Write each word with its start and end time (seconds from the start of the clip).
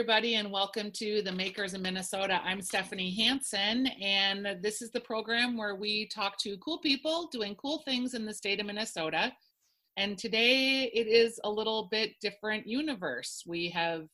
everybody, 0.00 0.36
and 0.36 0.50
welcome 0.50 0.90
to 0.90 1.20
the 1.20 1.30
Makers 1.30 1.74
in 1.74 1.82
Minnesota. 1.82 2.40
I'm 2.42 2.62
Stephanie 2.62 3.14
Hanson, 3.16 3.86
and 4.00 4.56
this 4.62 4.80
is 4.80 4.90
the 4.90 5.00
program 5.00 5.58
where 5.58 5.74
we 5.74 6.06
talk 6.06 6.38
to 6.38 6.56
cool 6.56 6.78
people 6.78 7.28
doing 7.30 7.54
cool 7.56 7.82
things 7.84 8.14
in 8.14 8.24
the 8.24 8.32
state 8.32 8.60
of 8.60 8.66
Minnesota. 8.66 9.30
And 9.98 10.16
today 10.16 10.90
it 10.94 11.06
is 11.06 11.38
a 11.44 11.50
little 11.50 11.88
bit 11.90 12.12
different 12.22 12.66
universe. 12.66 13.42
We 13.46 13.68
have 13.68 14.06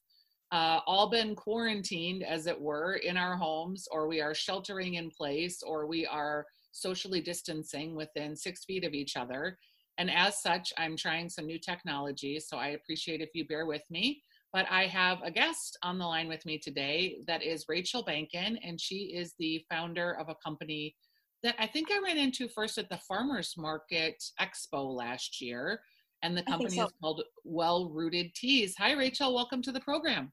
uh, 0.51 0.81
all 0.89 1.09
been 1.09 1.37
quarantined, 1.37 2.25
as 2.25 2.49
it 2.49 2.61
were, 2.61 2.95
in 2.95 3.17
our 3.17 3.37
homes, 3.37 3.87
or 3.93 4.09
we 4.09 4.21
are 4.21 4.35
sheltering 4.35 4.95
in 4.95 5.09
place, 5.09 5.63
or 5.63 5.87
we 5.87 6.05
are 6.05 6.47
socially 6.73 7.21
distancing 7.21 7.95
within 7.95 8.35
six 8.35 8.65
feet 8.65 8.85
of 8.85 8.93
each 8.93 9.17
other. 9.17 9.57
And 9.99 10.11
as 10.11 10.43
such, 10.43 10.73
I'm 10.77 10.97
trying 10.97 11.29
some 11.29 11.47
new 11.47 11.61
technology, 11.61 12.41
so 12.41 12.57
I 12.57 12.71
appreciate 12.71 13.21
if 13.21 13.31
you 13.35 13.47
bear 13.47 13.67
with 13.67 13.83
me. 13.89 14.25
But 14.57 14.65
I 14.71 14.87
have 14.87 15.19
a 15.23 15.31
guest 15.31 15.77
on 15.83 15.99
the 15.99 16.07
line 16.07 16.29
with 16.29 16.47
me 16.47 16.57
today 16.57 17.19
that 17.27 17.43
is 17.43 17.67
Rachel 17.69 18.03
Bankin, 18.03 18.59
and 18.65 18.81
she 18.81 19.13
is 19.15 19.35
the 19.39 19.63
founder 19.71 20.17
of 20.19 20.31
a 20.31 20.37
company 20.43 20.97
that 21.43 21.57
I 21.59 21.67
think 21.67 21.89
I 21.93 22.01
ran 22.03 22.17
into 22.17 22.49
first 22.49 22.79
at 22.79 22.89
the 22.89 22.97
Farmers 23.07 23.53
Market 23.59 24.25
Expo 24.41 24.97
last 24.97 25.43
year. 25.43 25.83
And 26.23 26.35
the 26.35 26.43
company 26.43 26.77
so. 26.77 26.87
is 26.87 26.93
called 27.03 27.23
Well 27.45 27.91
Rooted 27.91 28.35
Teas. 28.35 28.75
Hi, 28.79 28.93
Rachel. 28.93 29.35
Welcome 29.35 29.61
to 29.61 29.73
the 29.73 29.81
program. 29.81 30.33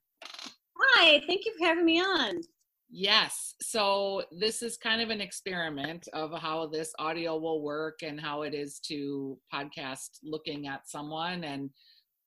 Hi, 0.79 1.21
thank 1.27 1.45
you 1.45 1.53
for 1.59 1.65
having 1.65 1.83
me 1.83 1.99
on. 1.99 2.39
Yes. 2.89 3.55
So 3.61 4.23
this 4.31 4.61
is 4.61 4.77
kind 4.77 5.01
of 5.01 5.09
an 5.09 5.19
experiment 5.19 6.07
of 6.13 6.31
how 6.39 6.67
this 6.67 6.93
audio 6.97 7.37
will 7.37 7.61
work 7.61 8.03
and 8.03 8.21
how 8.21 8.43
it 8.43 8.53
is 8.53 8.79
to 8.85 9.37
podcast 9.53 10.19
looking 10.23 10.67
at 10.67 10.87
someone 10.87 11.43
and 11.43 11.71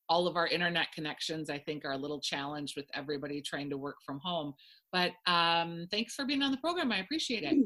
all 0.08 0.26
of 0.26 0.36
our 0.36 0.46
internet 0.46 0.90
connections 0.92 1.50
i 1.50 1.58
think 1.58 1.84
are 1.84 1.92
a 1.92 1.96
little 1.96 2.20
challenged 2.20 2.76
with 2.76 2.86
everybody 2.94 3.40
trying 3.40 3.70
to 3.70 3.76
work 3.76 3.96
from 4.04 4.20
home. 4.20 4.54
But 4.92 5.12
um, 5.26 5.86
thanks 5.90 6.14
for 6.14 6.24
being 6.24 6.42
on 6.42 6.50
the 6.50 6.58
program. 6.58 6.92
I 6.92 6.98
appreciate 6.98 7.42
it. 7.42 7.56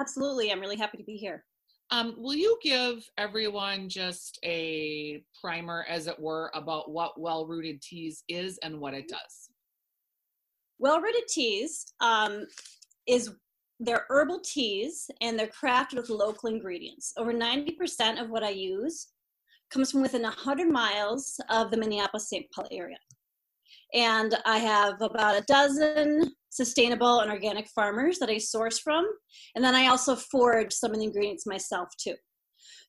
Absolutely. 0.00 0.50
I'm 0.50 0.60
really 0.60 0.76
happy 0.76 0.98
to 0.98 1.04
be 1.04 1.16
here. 1.16 1.44
Um, 1.90 2.14
will 2.16 2.34
you 2.34 2.58
give 2.62 3.04
everyone 3.18 3.88
just 3.88 4.38
a 4.44 5.22
primer 5.42 5.84
as 5.88 6.06
it 6.06 6.18
were 6.18 6.50
about 6.54 6.90
what 6.90 7.20
well 7.20 7.46
rooted 7.46 7.82
teas 7.82 8.24
is 8.28 8.58
and 8.62 8.80
what 8.80 8.94
it 8.94 9.08
does? 9.08 9.50
Well 10.78 11.00
rooted 11.00 11.28
teas 11.28 11.84
um, 12.00 12.46
is 13.06 13.30
they're 13.78 14.06
herbal 14.08 14.40
teas 14.40 15.10
and 15.20 15.38
they're 15.38 15.48
crafted 15.48 15.96
with 15.96 16.08
local 16.08 16.48
ingredients. 16.48 17.12
Over 17.18 17.34
90% 17.34 18.22
of 18.22 18.30
what 18.30 18.42
i 18.42 18.50
use 18.50 19.08
comes 19.72 19.90
from 19.90 20.02
within 20.02 20.22
100 20.22 20.68
miles 20.68 21.40
of 21.48 21.70
the 21.70 21.76
Minneapolis 21.76 22.28
St. 22.28 22.46
Paul 22.52 22.68
area. 22.70 22.98
And 23.94 24.36
I 24.44 24.58
have 24.58 25.00
about 25.00 25.38
a 25.38 25.44
dozen 25.46 26.32
sustainable 26.50 27.20
and 27.20 27.30
organic 27.30 27.68
farmers 27.68 28.18
that 28.18 28.28
I 28.28 28.38
source 28.38 28.78
from. 28.78 29.06
And 29.54 29.64
then 29.64 29.74
I 29.74 29.86
also 29.86 30.14
forage 30.14 30.72
some 30.72 30.92
of 30.92 30.98
the 30.98 31.04
ingredients 31.04 31.46
myself 31.46 31.88
too. 31.98 32.14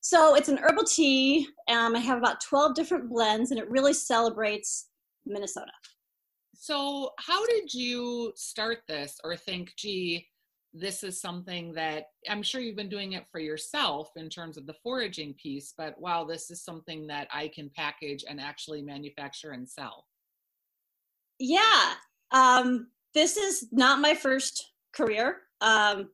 So 0.00 0.34
it's 0.34 0.50
an 0.50 0.58
herbal 0.58 0.84
tea. 0.84 1.46
Um, 1.68 1.96
I 1.96 2.00
have 2.00 2.18
about 2.18 2.42
12 2.42 2.74
different 2.74 3.08
blends 3.08 3.50
and 3.50 3.58
it 3.58 3.70
really 3.70 3.94
celebrates 3.94 4.88
Minnesota. 5.24 5.72
So, 6.54 7.10
how 7.18 7.44
did 7.46 7.74
you 7.74 8.32
start 8.36 8.78
this 8.88 9.18
or 9.24 9.36
think, 9.36 9.72
gee, 9.76 10.26
this 10.74 11.04
is 11.04 11.20
something 11.20 11.72
that 11.74 12.08
I'm 12.28 12.42
sure 12.42 12.60
you've 12.60 12.76
been 12.76 12.88
doing 12.88 13.12
it 13.12 13.26
for 13.30 13.38
yourself 13.38 14.10
in 14.16 14.28
terms 14.28 14.56
of 14.58 14.66
the 14.66 14.74
foraging 14.82 15.34
piece, 15.34 15.72
but 15.78 15.98
wow, 16.00 16.24
this 16.24 16.50
is 16.50 16.64
something 16.64 17.06
that 17.06 17.28
I 17.32 17.48
can 17.54 17.70
package 17.74 18.24
and 18.28 18.40
actually 18.40 18.82
manufacture 18.82 19.52
and 19.52 19.68
sell. 19.68 20.04
Yeah. 21.38 21.94
Um, 22.32 22.88
this 23.14 23.36
is 23.36 23.68
not 23.70 24.00
my 24.00 24.14
first 24.14 24.72
career. 24.92 25.42
Um, 25.60 26.10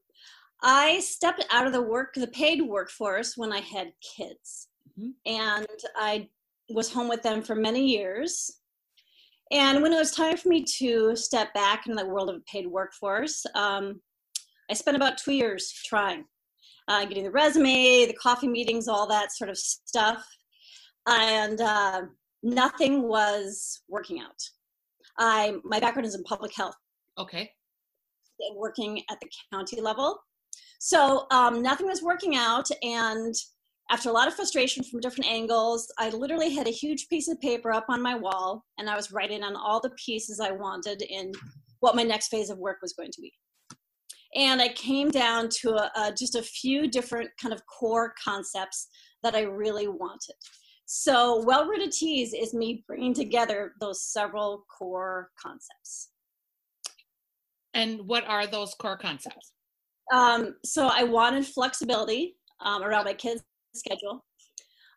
I 0.63 1.01
stepped 1.01 1.47
out 1.51 1.67
of 1.67 1.73
the 1.73 1.81
work, 1.81 2.13
the 2.15 2.27
paid 2.27 2.61
workforce 2.61 3.39
when 3.39 3.53
I 3.53 3.61
had 3.61 3.93
kids. 4.03 4.69
Mm-hmm. 4.99 5.11
And 5.25 5.67
I 5.97 6.29
was 6.69 6.93
home 6.93 7.09
with 7.09 7.23
them 7.23 7.43
for 7.43 7.55
many 7.55 7.87
years. 7.87 8.59
And 9.51 9.83
when 9.83 9.95
it 9.95 9.99
was 9.99 10.11
time 10.11 10.37
for 10.37 10.49
me 10.49 10.65
to 10.79 11.17
step 11.17 11.53
back 11.55 11.87
into 11.87 12.01
the 12.01 12.09
world 12.09 12.29
of 12.29 12.37
a 12.37 12.41
paid 12.41 12.67
workforce, 12.67 13.45
um, 13.55 14.01
I 14.71 14.75
spent 14.75 14.97
about 14.97 15.19
two 15.19 15.33
years 15.33 15.73
trying, 15.85 16.25
uh, 16.87 17.05
getting 17.05 17.25
the 17.25 17.31
resume, 17.31 18.07
the 18.07 18.15
coffee 18.15 18.49
meetings, 18.49 18.87
all 18.87 19.07
that 19.09 19.33
sort 19.33 19.51
of 19.51 19.59
stuff. 19.59 20.25
And 21.09 21.61
uh, 21.61 22.03
nothing 22.43 23.03
was 23.03 23.83
working 23.89 24.21
out. 24.21 24.41
I 25.19 25.55
my 25.65 25.81
background 25.81 26.07
is 26.07 26.15
in 26.15 26.23
public 26.23 26.55
health. 26.55 26.77
Okay. 27.19 27.51
And 28.39 28.57
working 28.57 29.03
at 29.11 29.19
the 29.21 29.29
county 29.53 29.81
level, 29.81 30.19
so 30.79 31.27
um, 31.31 31.61
nothing 31.61 31.87
was 31.87 32.03
working 32.03 32.37
out. 32.37 32.69
And 32.83 33.35
after 33.91 34.09
a 34.09 34.13
lot 34.13 34.29
of 34.29 34.35
frustration 34.35 34.83
from 34.83 35.01
different 35.01 35.31
angles, 35.31 35.93
I 35.99 36.09
literally 36.11 36.55
had 36.55 36.67
a 36.67 36.71
huge 36.71 37.09
piece 37.09 37.29
of 37.29 37.39
paper 37.41 37.71
up 37.71 37.87
on 37.91 38.01
my 38.01 38.15
wall, 38.15 38.65
and 38.79 38.89
I 38.89 38.97
was 38.97 39.13
writing 39.13 39.43
on 39.43 39.57
all 39.57 39.81
the 39.81 39.91
pieces 40.03 40.41
I 40.41 40.53
wanted 40.53 41.03
in 41.03 41.33
what 41.81 41.97
my 41.97 42.03
next 42.03 42.29
phase 42.29 42.49
of 42.49 42.59
work 42.59 42.79
was 42.81 42.95
going 42.95 43.11
to 43.11 43.21
be 43.21 43.33
and 44.35 44.63
I 44.63 44.69
came 44.69 45.11
down 45.11 45.49
to 45.61 45.75
a, 45.75 45.91
a, 45.97 46.13
just 46.13 46.37
a 46.37 46.43
few 46.43 46.89
different 46.89 47.31
kind 47.41 47.53
of 47.53 47.63
core 47.67 48.15
concepts 48.23 48.89
that 49.23 49.35
I 49.35 49.43
really 49.43 49.89
wanted. 49.89 50.35
So, 50.87 51.43
well 51.45 51.67
rooted 51.67 51.93
teas 51.93 52.35
is 52.35 52.53
me 52.53 52.85
bringing 52.87 53.15
together 53.15 53.75
those 53.81 54.03
several 54.03 54.65
core 54.77 55.31
concepts. 55.41 56.11
And 57.75 58.01
what 58.07 58.25
are 58.27 58.47
those 58.47 58.75
core 58.75 58.99
concepts? 58.99 59.53
Um, 60.13 60.57
so, 60.65 60.91
I 60.93 61.05
wanted 61.05 61.47
flexibility 61.47 62.37
um, 62.61 62.83
around 62.83 63.05
my 63.05 63.15
kids' 63.15 63.43
schedule. 63.75 64.25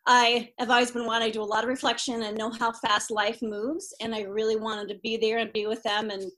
I 0.06 0.50
have 0.58 0.70
always 0.70 0.90
been 0.90 1.06
wanting 1.06 1.28
to 1.28 1.38
do 1.38 1.42
a 1.42 1.44
lot 1.44 1.64
of 1.64 1.70
reflection 1.70 2.24
and 2.24 2.36
know 2.36 2.50
how 2.50 2.72
fast 2.72 3.10
life 3.10 3.40
moves, 3.40 3.94
and 4.00 4.14
I 4.14 4.22
really 4.22 4.56
wanted 4.56 4.88
to 4.88 5.00
be 5.02 5.16
there 5.16 5.38
and 5.38 5.52
be 5.52 5.66
with 5.66 5.82
them 5.82 6.10
and 6.10 6.30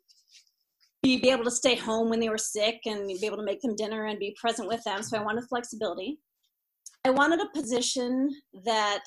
be, 1.06 1.30
able 1.30 1.44
to 1.44 1.50
stay 1.50 1.76
home 1.76 2.10
when 2.10 2.20
they 2.20 2.28
were 2.28 2.38
sick 2.38 2.80
and 2.86 3.06
be 3.06 3.26
able 3.26 3.36
to 3.36 3.44
make 3.44 3.60
them 3.60 3.76
dinner 3.76 4.06
and 4.06 4.18
be 4.18 4.36
present 4.40 4.68
with 4.68 4.82
them. 4.84 5.02
So 5.02 5.16
I 5.16 5.22
wanted 5.22 5.44
flexibility. 5.48 6.18
I 7.04 7.10
wanted 7.10 7.40
a 7.40 7.58
position 7.58 8.30
that 8.64 9.04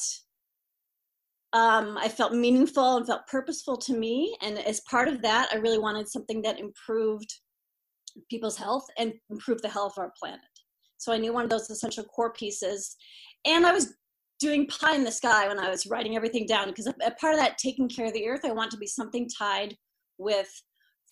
um, 1.53 1.97
I 1.97 2.07
felt 2.07 2.33
meaningful 2.33 2.97
and 2.97 3.05
felt 3.05 3.27
purposeful 3.27 3.77
to 3.77 3.93
me. 3.93 4.37
And 4.41 4.59
as 4.59 4.81
part 4.81 5.07
of 5.07 5.21
that, 5.23 5.49
I 5.51 5.57
really 5.57 5.79
wanted 5.79 6.07
something 6.07 6.41
that 6.43 6.59
improved 6.59 7.33
people's 8.29 8.57
health 8.57 8.85
and 8.97 9.13
improved 9.29 9.63
the 9.63 9.69
health 9.69 9.93
of 9.97 10.03
our 10.03 10.13
planet. 10.17 10.39
So 10.97 11.11
I 11.11 11.17
knew 11.17 11.33
one 11.33 11.43
of 11.43 11.49
those 11.49 11.69
essential 11.69 12.03
core 12.03 12.33
pieces. 12.33 12.95
And 13.45 13.65
I 13.65 13.73
was 13.73 13.93
doing 14.39 14.67
pie 14.67 14.95
in 14.95 15.03
the 15.03 15.11
sky 15.11 15.47
when 15.47 15.59
I 15.59 15.69
was 15.69 15.85
writing 15.85 16.15
everything 16.15 16.45
down 16.45 16.69
because 16.69 16.87
a 16.87 17.11
part 17.19 17.33
of 17.33 17.39
that 17.39 17.57
taking 17.57 17.89
care 17.89 18.05
of 18.07 18.13
the 18.13 18.27
earth, 18.27 18.45
I 18.45 18.51
want 18.51 18.71
to 18.71 18.77
be 18.77 18.87
something 18.87 19.27
tied 19.37 19.75
with 20.17 20.49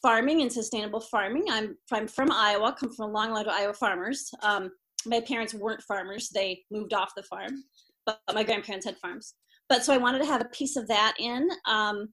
farming 0.02 0.42
and 0.42 0.52
sustainable 0.52 1.00
farming. 1.00 1.46
I'm, 1.50 1.76
I'm 1.92 2.08
from 2.08 2.32
Iowa, 2.32 2.76
come 2.80 2.94
from 2.94 3.10
a 3.10 3.14
long 3.14 3.32
line 3.32 3.46
of 3.46 3.54
Iowa 3.54 3.74
farmers. 3.74 4.30
Um, 4.44 4.72
my 5.06 5.22
parents 5.22 5.54
weren't 5.54 5.84
farmers, 5.84 6.30
they 6.30 6.64
moved 6.72 6.94
off 6.94 7.14
the 7.16 7.24
farm, 7.24 7.64
but 8.06 8.20
my 8.34 8.44
grandparents 8.44 8.86
had 8.86 8.98
farms. 8.98 9.36
But 9.70 9.84
so 9.84 9.94
I 9.94 9.98
wanted 9.98 10.20
to 10.20 10.26
have 10.26 10.42
a 10.42 10.46
piece 10.46 10.76
of 10.76 10.88
that 10.88 11.16
in. 11.20 11.48
Um, 11.68 12.10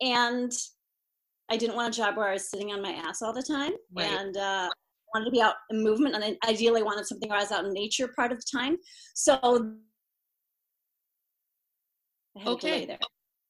and 0.00 0.52
I 1.50 1.56
didn't 1.56 1.76
want 1.76 1.94
a 1.94 1.96
job 1.96 2.16
where 2.16 2.28
I 2.28 2.34
was 2.34 2.48
sitting 2.48 2.72
on 2.72 2.80
my 2.80 2.92
ass 2.92 3.22
all 3.22 3.32
the 3.32 3.42
time. 3.42 3.72
Right. 3.92 4.06
And 4.06 4.36
uh, 4.36 4.68
wanted 5.14 5.26
to 5.26 5.30
be 5.30 5.40
out 5.40 5.54
in 5.70 5.82
movement 5.82 6.14
and 6.14 6.24
I 6.24 6.36
ideally 6.48 6.82
wanted 6.82 7.06
something 7.06 7.28
where 7.28 7.38
I 7.38 7.42
was 7.42 7.52
out 7.52 7.64
in 7.64 7.72
nature 7.72 8.08
part 8.14 8.32
of 8.32 8.38
the 8.38 8.58
time. 8.58 8.76
So 9.14 9.74
okay 12.46 12.96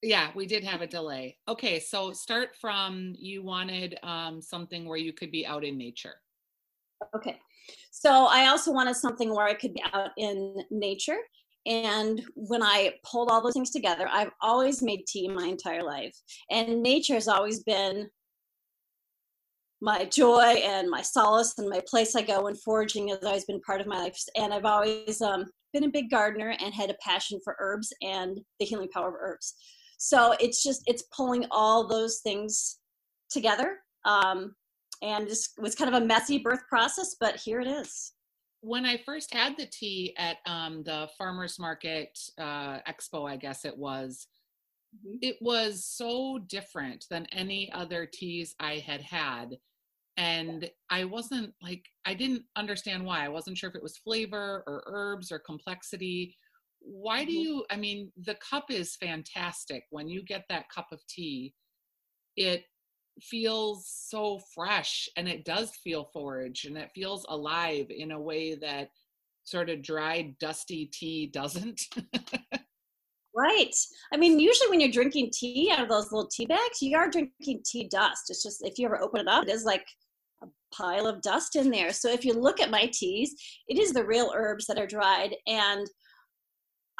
yeah 0.02 0.30
we 0.34 0.46
did 0.46 0.64
have 0.64 0.80
a 0.80 0.86
delay. 0.86 1.36
Okay 1.48 1.78
so 1.80 2.12
start 2.12 2.56
from 2.60 3.14
you 3.18 3.42
wanted 3.42 3.98
um, 4.02 4.40
something 4.40 4.86
where 4.86 4.98
you 4.98 5.12
could 5.12 5.30
be 5.30 5.46
out 5.46 5.64
in 5.64 5.76
nature. 5.76 6.14
Okay 7.14 7.38
so 7.90 8.26
i 8.30 8.46
also 8.46 8.72
wanted 8.72 8.94
something 8.94 9.34
where 9.34 9.46
i 9.46 9.54
could 9.54 9.74
be 9.74 9.82
out 9.92 10.10
in 10.16 10.56
nature 10.70 11.18
and 11.66 12.22
when 12.34 12.62
i 12.62 12.92
pulled 13.04 13.30
all 13.30 13.42
those 13.42 13.52
things 13.52 13.70
together 13.70 14.08
i've 14.10 14.30
always 14.40 14.82
made 14.82 15.06
tea 15.06 15.28
my 15.28 15.46
entire 15.46 15.82
life 15.82 16.16
and 16.50 16.82
nature 16.82 17.14
has 17.14 17.28
always 17.28 17.62
been 17.62 18.08
my 19.82 20.04
joy 20.04 20.60
and 20.64 20.88
my 20.88 21.02
solace 21.02 21.54
and 21.58 21.68
my 21.68 21.80
place 21.86 22.14
i 22.14 22.22
go 22.22 22.44
when 22.44 22.54
foraging 22.54 23.08
has 23.08 23.22
always 23.24 23.44
been 23.44 23.60
part 23.60 23.80
of 23.80 23.86
my 23.86 23.98
life 23.98 24.16
and 24.36 24.52
i've 24.52 24.64
always 24.64 25.20
um, 25.20 25.44
been 25.72 25.84
a 25.84 25.88
big 25.88 26.10
gardener 26.10 26.54
and 26.60 26.74
had 26.74 26.90
a 26.90 26.96
passion 27.02 27.38
for 27.42 27.56
herbs 27.60 27.92
and 28.02 28.40
the 28.58 28.66
healing 28.66 28.88
power 28.88 29.08
of 29.08 29.14
herbs 29.20 29.54
so 30.02 30.34
it's 30.40 30.62
just 30.62 30.82
it's 30.86 31.02
pulling 31.14 31.44
all 31.50 31.86
those 31.86 32.20
things 32.20 32.78
together 33.30 33.76
um, 34.06 34.54
and 35.02 35.28
it 35.28 35.38
was 35.58 35.74
kind 35.74 35.94
of 35.94 36.02
a 36.02 36.06
messy 36.06 36.38
birth 36.38 36.66
process 36.70 37.16
but 37.20 37.36
here 37.36 37.60
it 37.60 37.68
is 37.68 38.12
when 38.62 38.86
i 38.86 38.96
first 38.96 39.32
had 39.32 39.56
the 39.58 39.66
tea 39.66 40.14
at 40.16 40.38
um, 40.46 40.82
the 40.84 41.06
farmers 41.18 41.58
market 41.58 42.18
uh, 42.38 42.78
expo 42.88 43.30
i 43.30 43.36
guess 43.36 43.66
it 43.66 43.76
was 43.76 44.26
mm-hmm. 44.96 45.16
it 45.20 45.36
was 45.42 45.84
so 45.84 46.38
different 46.48 47.04
than 47.10 47.26
any 47.32 47.70
other 47.72 48.06
teas 48.06 48.54
I 48.58 48.78
had 48.78 49.02
had. 49.02 49.56
And 50.16 50.68
I 50.90 51.04
wasn't 51.04 51.54
like, 51.62 51.84
I 52.04 52.14
didn't 52.14 52.42
understand 52.56 53.04
why. 53.04 53.24
I 53.24 53.28
wasn't 53.28 53.56
sure 53.56 53.70
if 53.70 53.76
it 53.76 53.82
was 53.82 53.96
flavor 53.96 54.64
or 54.66 54.82
herbs 54.86 55.32
or 55.32 55.38
complexity. 55.38 56.36
Why 56.80 57.24
do 57.24 57.32
mm-hmm. 57.32 57.40
you, 57.40 57.64
I 57.70 57.76
mean, 57.76 58.12
the 58.16 58.36
cup 58.36 58.70
is 58.70 58.96
fantastic. 58.96 59.84
When 59.90 60.08
you 60.08 60.22
get 60.22 60.44
that 60.48 60.68
cup 60.74 60.88
of 60.92 61.06
tea, 61.08 61.54
it 62.36 62.64
feels 63.20 63.86
so 63.86 64.40
fresh 64.54 65.08
and 65.16 65.28
it 65.28 65.44
does 65.44 65.72
feel 65.82 66.10
forage 66.12 66.64
and 66.64 66.76
it 66.76 66.90
feels 66.94 67.26
alive 67.28 67.86
in 67.90 68.12
a 68.12 68.20
way 68.20 68.54
that 68.54 68.88
sort 69.44 69.70
of 69.70 69.82
dried, 69.82 70.38
dusty 70.38 70.86
tea 70.92 71.26
doesn't. 71.32 71.80
right. 73.34 73.74
I 74.12 74.16
mean, 74.16 74.38
usually 74.38 74.70
when 74.70 74.80
you're 74.80 74.90
drinking 74.90 75.30
tea 75.32 75.70
out 75.72 75.82
of 75.82 75.88
those 75.88 76.12
little 76.12 76.28
tea 76.28 76.46
bags, 76.46 76.80
you 76.80 76.96
are 76.96 77.10
drinking 77.10 77.62
tea 77.64 77.88
dust. 77.88 78.24
It's 78.28 78.42
just 78.42 78.64
if 78.64 78.78
you 78.78 78.86
ever 78.86 79.02
open 79.02 79.20
it 79.22 79.28
up, 79.28 79.44
it 79.44 79.50
is 79.50 79.64
like 79.64 79.86
a 80.42 80.46
pile 80.74 81.06
of 81.06 81.22
dust 81.22 81.56
in 81.56 81.70
there. 81.70 81.92
So 81.92 82.10
if 82.10 82.24
you 82.24 82.32
look 82.32 82.60
at 82.60 82.70
my 82.70 82.90
teas, 82.92 83.34
it 83.68 83.78
is 83.78 83.92
the 83.92 84.04
real 84.04 84.32
herbs 84.34 84.66
that 84.66 84.78
are 84.78 84.86
dried. 84.86 85.34
And 85.46 85.86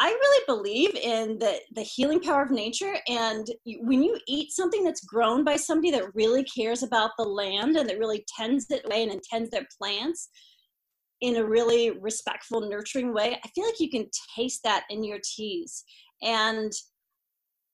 I 0.03 0.09
really 0.09 0.45
believe 0.47 0.95
in 0.95 1.39
the, 1.39 1.61
the 1.75 1.83
healing 1.83 2.21
power 2.21 2.43
of 2.43 2.51
nature. 2.51 2.97
And 3.07 3.47
when 3.83 4.03
you 4.03 4.19
eat 4.27 4.51
something 4.51 4.83
that's 4.83 5.05
grown 5.05 5.45
by 5.45 5.57
somebody 5.57 5.91
that 5.91 6.15
really 6.15 6.43
cares 6.45 6.83
about 6.83 7.11
the 7.19 7.25
land 7.25 7.77
and 7.77 7.87
that 7.89 7.99
really 7.99 8.25
tends 8.35 8.71
it 8.71 8.87
away 8.87 9.03
and 9.03 9.23
tends 9.23 9.51
their 9.51 9.67
plants, 9.79 10.31
in 11.21 11.37
a 11.37 11.45
really 11.45 11.91
respectful, 11.91 12.63
nurturing 12.63 13.13
way, 13.13 13.39
I 13.45 13.49
feel 13.49 13.67
like 13.67 13.79
you 13.79 13.91
can 13.91 14.07
taste 14.35 14.63
that 14.65 14.85
in 14.89 15.05
your 15.05 15.19
teas. 15.23 15.85
And 16.23 16.73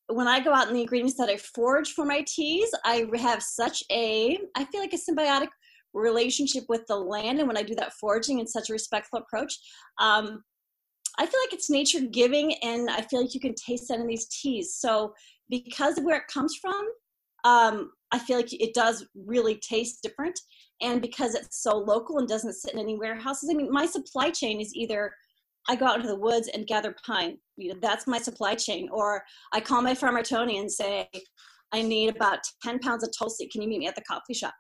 when 0.09 0.27
I 0.27 0.41
go 0.41 0.53
out 0.53 0.67
in 0.69 0.75
the 0.75 0.81
ingredients 0.81 1.17
that 1.19 1.29
I 1.29 1.37
forage 1.37 1.93
for 1.93 2.05
my 2.05 2.25
teas, 2.27 2.69
I 2.85 3.07
have 3.17 3.43
such 3.43 3.85
a, 3.91 4.39
I 4.57 4.65
feel 4.65 4.81
like 4.81 4.95
a 4.95 4.97
symbiotic 4.97 5.49
relationship 5.95 6.65
with 6.69 6.87
the 6.89 6.97
land. 6.97 7.39
And 7.39 7.47
when 7.47 7.57
I 7.57 7.63
do 7.63 7.77
that 7.77 7.93
foraging 7.95 8.41
in 8.41 8.47
such 8.47 8.69
a 8.69 8.73
respectful 8.73 9.21
approach, 9.21 9.57
um, 10.01 10.43
I 11.19 11.27
feel 11.27 11.41
like 11.45 11.55
it's 11.55 11.71
nature 11.71 12.01
giving, 12.01 12.55
and 12.63 12.91
I 12.91 13.03
feel 13.03 13.23
like 13.23 13.35
you 13.35 13.41
can 13.41 13.55
taste 13.55 13.89
that 13.89 14.01
in 14.01 14.07
these 14.07 14.27
teas. 14.29 14.75
So, 14.75 15.15
because 15.49 15.99
of 15.99 16.05
where 16.05 16.19
it 16.19 16.27
comes 16.27 16.57
from, 16.57 16.87
um, 17.45 17.93
I 18.13 18.19
feel 18.19 18.37
like 18.37 18.53
it 18.53 18.75
does 18.75 19.07
really 19.15 19.57
taste 19.57 20.03
different. 20.03 20.39
And 20.83 21.01
because 21.01 21.35
it's 21.35 21.63
so 21.63 21.77
local 21.77 22.19
and 22.19 22.29
doesn't 22.29 22.55
sit 22.55 22.75
in 22.75 22.79
any 22.79 22.99
warehouses 22.99 23.49
i 23.51 23.55
mean 23.55 23.73
my 23.73 23.87
supply 23.87 24.31
chain 24.31 24.61
is 24.61 24.75
either 24.75 25.13
i 25.69 25.75
go 25.75 25.87
out 25.87 25.97
into 25.97 26.09
the 26.09 26.19
woods 26.19 26.49
and 26.53 26.67
gather 26.67 26.95
pine 27.05 27.39
you 27.57 27.73
know, 27.73 27.79
that's 27.81 28.07
my 28.07 28.19
supply 28.19 28.55
chain. 28.55 28.89
Or 28.93 29.23
i 29.53 29.61
call 29.61 29.81
my 29.83 29.95
farmer 29.95 30.23
tony 30.23 30.59
and 30.59 30.71
say 30.71 31.09
i 31.73 31.83
need 31.83 32.15
about 32.15 32.41
10 32.63 32.79
pounds 32.81 33.05
of 33.05 33.11
tulsi. 33.17 33.49
Can 33.49 33.63
you 33.63 33.69
meet 33.69 33.79
me 33.79 33.87
at 33.87 33.95
the 33.95 34.03
coffee 34.03 34.35
shop? 34.35 34.55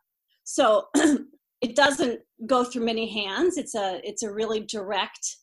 So 0.44 0.86
it 1.60 1.76
doesn't 1.76 2.20
go 2.46 2.64
through 2.64 2.84
many 2.84 3.08
hands. 3.12 3.58
It's 3.58 3.74
a 3.74 4.00
it's 4.04 4.22
a 4.22 4.32
really 4.32 4.60
direct 4.60 5.36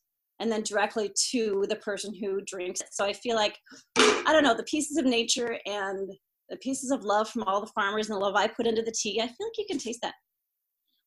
and 0.43 0.51
then 0.51 0.61
directly 0.61 1.09
to 1.31 1.65
the 1.69 1.77
person 1.77 2.13
who 2.13 2.41
drinks 2.45 2.81
it. 2.81 2.89
So 2.91 3.05
i 3.05 3.13
feel 3.13 3.35
like 3.35 3.57
i 3.97 4.29
don't 4.31 4.43
know 4.43 4.55
the 4.55 4.63
pieces 4.63 4.97
of 4.97 5.05
nature 5.05 5.57
and 5.65 6.09
the 6.49 6.57
pieces 6.57 6.91
of 6.91 7.03
love 7.03 7.29
from 7.29 7.43
all 7.43 7.61
the 7.61 7.71
farmers 7.73 8.09
and 8.09 8.15
the 8.15 8.19
love 8.19 8.35
i 8.35 8.47
put 8.47 8.67
into 8.67 8.81
the 8.81 8.91
tea 8.91 9.21
i 9.21 9.25
feel 9.25 9.47
like 9.47 9.57
you 9.57 9.65
can 9.67 9.79
taste 9.79 9.99
that. 10.03 10.13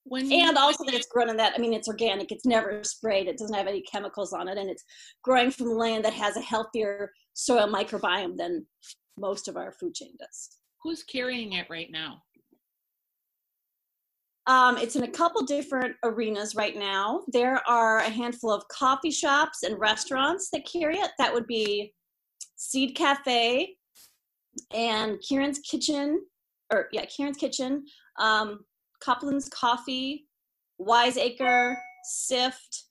When 0.04 0.32
and 0.32 0.56
also 0.56 0.84
that 0.84 0.94
it's 0.94 1.08
grown 1.08 1.28
in 1.28 1.36
that 1.36 1.52
i 1.54 1.58
mean 1.58 1.74
it's 1.74 1.88
organic 1.88 2.32
it's 2.32 2.46
never 2.46 2.82
sprayed 2.82 3.28
it 3.28 3.36
doesn't 3.38 3.56
have 3.56 3.66
any 3.66 3.82
chemicals 3.82 4.32
on 4.32 4.48
it 4.48 4.56
and 4.56 4.70
it's 4.70 4.84
growing 5.22 5.50
from 5.50 5.76
land 5.76 6.04
that 6.04 6.14
has 6.14 6.36
a 6.36 6.40
healthier 6.40 7.10
soil 7.34 7.68
microbiome 7.68 8.36
than 8.36 8.66
most 9.18 9.48
of 9.48 9.56
our 9.56 9.72
food 9.72 9.94
chain 9.94 10.12
does. 10.18 10.58
Who's 10.82 11.02
carrying 11.02 11.54
it 11.54 11.66
right 11.68 11.90
now 11.90 12.22
um, 14.46 14.78
it's 14.78 14.96
in 14.96 15.02
a 15.02 15.10
couple 15.10 15.42
different 15.42 15.94
arenas 16.04 16.54
right 16.54 16.76
now 16.76 17.22
there 17.28 17.60
are 17.68 17.98
a 17.98 18.10
handful 18.10 18.52
of 18.52 18.66
coffee 18.68 19.10
shops 19.10 19.62
and 19.62 19.78
restaurants 19.78 20.50
that 20.50 20.66
carry 20.70 20.96
it 20.96 21.10
that 21.18 21.32
would 21.32 21.46
be 21.46 21.92
seed 22.56 22.94
cafe 22.94 23.76
and 24.74 25.20
kieran's 25.20 25.58
kitchen 25.60 26.20
or 26.72 26.88
yeah 26.92 27.04
kieran's 27.04 27.36
kitchen 27.36 27.84
um, 28.18 28.60
Copland's 29.00 29.48
Coffee, 29.48 30.26
Wiseacre, 30.78 31.78
Sift. 32.04 32.84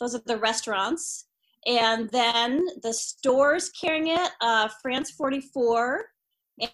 Those 0.00 0.14
are 0.14 0.22
the 0.26 0.38
restaurants. 0.38 1.26
And 1.66 2.10
then 2.10 2.66
the 2.82 2.92
stores 2.92 3.70
carrying 3.70 4.08
it, 4.08 4.30
uh, 4.40 4.68
France 4.82 5.12
44 5.12 6.04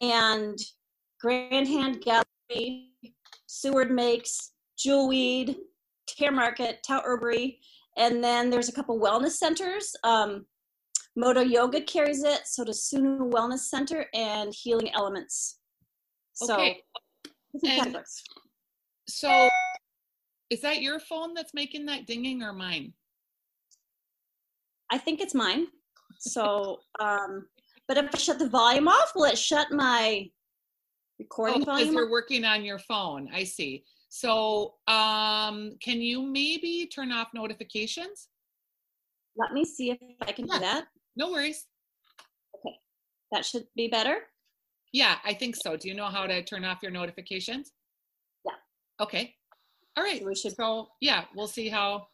and 0.00 0.58
Grand 1.20 1.69
Hand 1.69 2.02
Gallery, 2.02 2.88
Seward 3.49 3.91
Makes, 3.91 4.53
Jewelweed, 4.79 5.56
Care 6.17 6.31
Market, 6.31 6.83
Tao 6.87 7.03
Herbery. 7.03 7.59
And 7.97 8.23
then 8.23 8.50
there's 8.50 8.69
a 8.69 8.73
couple 8.73 9.00
wellness 9.00 9.33
centers. 9.33 9.97
Um, 10.05 10.47
Modo 11.17 11.41
Yoga 11.41 11.81
carries 11.81 12.23
it, 12.23 12.43
so 12.47 12.62
does 12.62 12.89
Sunu 12.89 13.33
Wellness 13.33 13.61
Center 13.61 14.06
and 14.15 14.55
Healing 14.55 14.95
Elements. 14.95 15.59
So, 16.35 16.55
okay. 16.55 16.83
And 17.67 17.97
so 19.09 19.49
is 20.50 20.61
that 20.61 20.81
your 20.81 21.00
phone 21.00 21.35
that's 21.35 21.55
making 21.55 21.87
that 21.87 22.06
dinging 22.06 22.43
or 22.43 22.53
mine? 22.53 22.93
I 24.93 24.99
think 24.99 25.21
it's 25.21 25.35
mine. 25.35 25.67
So, 26.21 26.79
um, 27.00 27.47
but 27.89 27.97
if 27.97 28.15
I 28.15 28.19
shut 28.19 28.39
the 28.39 28.49
volume 28.49 28.87
off, 28.87 29.12
will 29.17 29.25
it 29.25 29.39
shut 29.39 29.73
my 29.73 30.29
recording 31.19 31.62
oh, 31.62 31.65
volume? 31.65 31.88
Because 31.88 31.94
you're 31.94 32.11
working 32.11 32.44
on 32.44 32.65
your 32.65 32.79
phone. 32.79 33.29
I 33.32 33.44
see. 33.44 33.85
So, 34.09 34.75
um, 34.87 35.76
can 35.82 36.00
you 36.00 36.23
maybe 36.23 36.88
turn 36.93 37.12
off 37.12 37.29
notifications? 37.35 38.29
Let 39.37 39.53
me 39.53 39.65
see 39.65 39.91
if 39.91 39.99
I 40.23 40.32
can 40.32 40.47
yeah. 40.47 40.55
do 40.55 40.61
that. 40.61 40.85
No 41.17 41.31
worries. 41.31 41.67
Okay, 42.56 42.76
that 43.32 43.44
should 43.44 43.65
be 43.76 43.88
better. 43.88 44.19
Yeah, 44.93 45.17
I 45.25 45.35
think 45.35 45.56
so. 45.56 45.76
Do 45.76 45.88
you 45.88 45.94
know 45.94 46.06
how 46.06 46.26
to 46.26 46.43
turn 46.43 46.65
off 46.65 46.79
your 46.82 46.91
notifications? 46.91 47.73
Yeah. 48.44 49.05
Okay. 49.05 49.35
All 49.97 50.03
right. 50.03 50.25
We 50.25 50.35
should. 50.35 50.54
So 50.54 50.88
yeah, 51.00 51.25
we'll 51.35 51.49
see 51.49 51.69
how. 51.69 52.07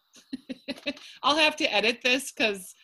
I'll 1.23 1.37
have 1.37 1.57
to 1.57 1.75
edit 1.75 1.99
this 2.02 2.33
because, 2.33 2.75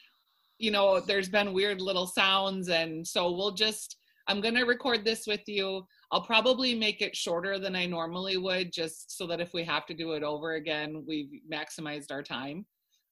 you 0.58 0.70
know, 0.70 1.00
there's 1.00 1.28
been 1.28 1.52
weird 1.52 1.80
little 1.80 2.06
sounds, 2.06 2.68
and 2.68 3.06
so 3.06 3.32
we'll 3.32 3.52
just. 3.52 3.96
I'm 4.28 4.40
gonna 4.40 4.64
record 4.64 5.04
this 5.04 5.26
with 5.26 5.40
you. 5.46 5.84
I'll 6.12 6.22
probably 6.22 6.74
make 6.74 7.02
it 7.02 7.16
shorter 7.16 7.58
than 7.58 7.76
I 7.76 7.86
normally 7.86 8.36
would, 8.36 8.72
just 8.72 9.16
so 9.16 9.26
that 9.28 9.40
if 9.40 9.54
we 9.54 9.64
have 9.64 9.86
to 9.86 9.94
do 9.94 10.12
it 10.12 10.22
over 10.22 10.54
again, 10.54 11.04
we've 11.06 11.30
maximized 11.52 12.10
our 12.10 12.22
time. 12.22 12.66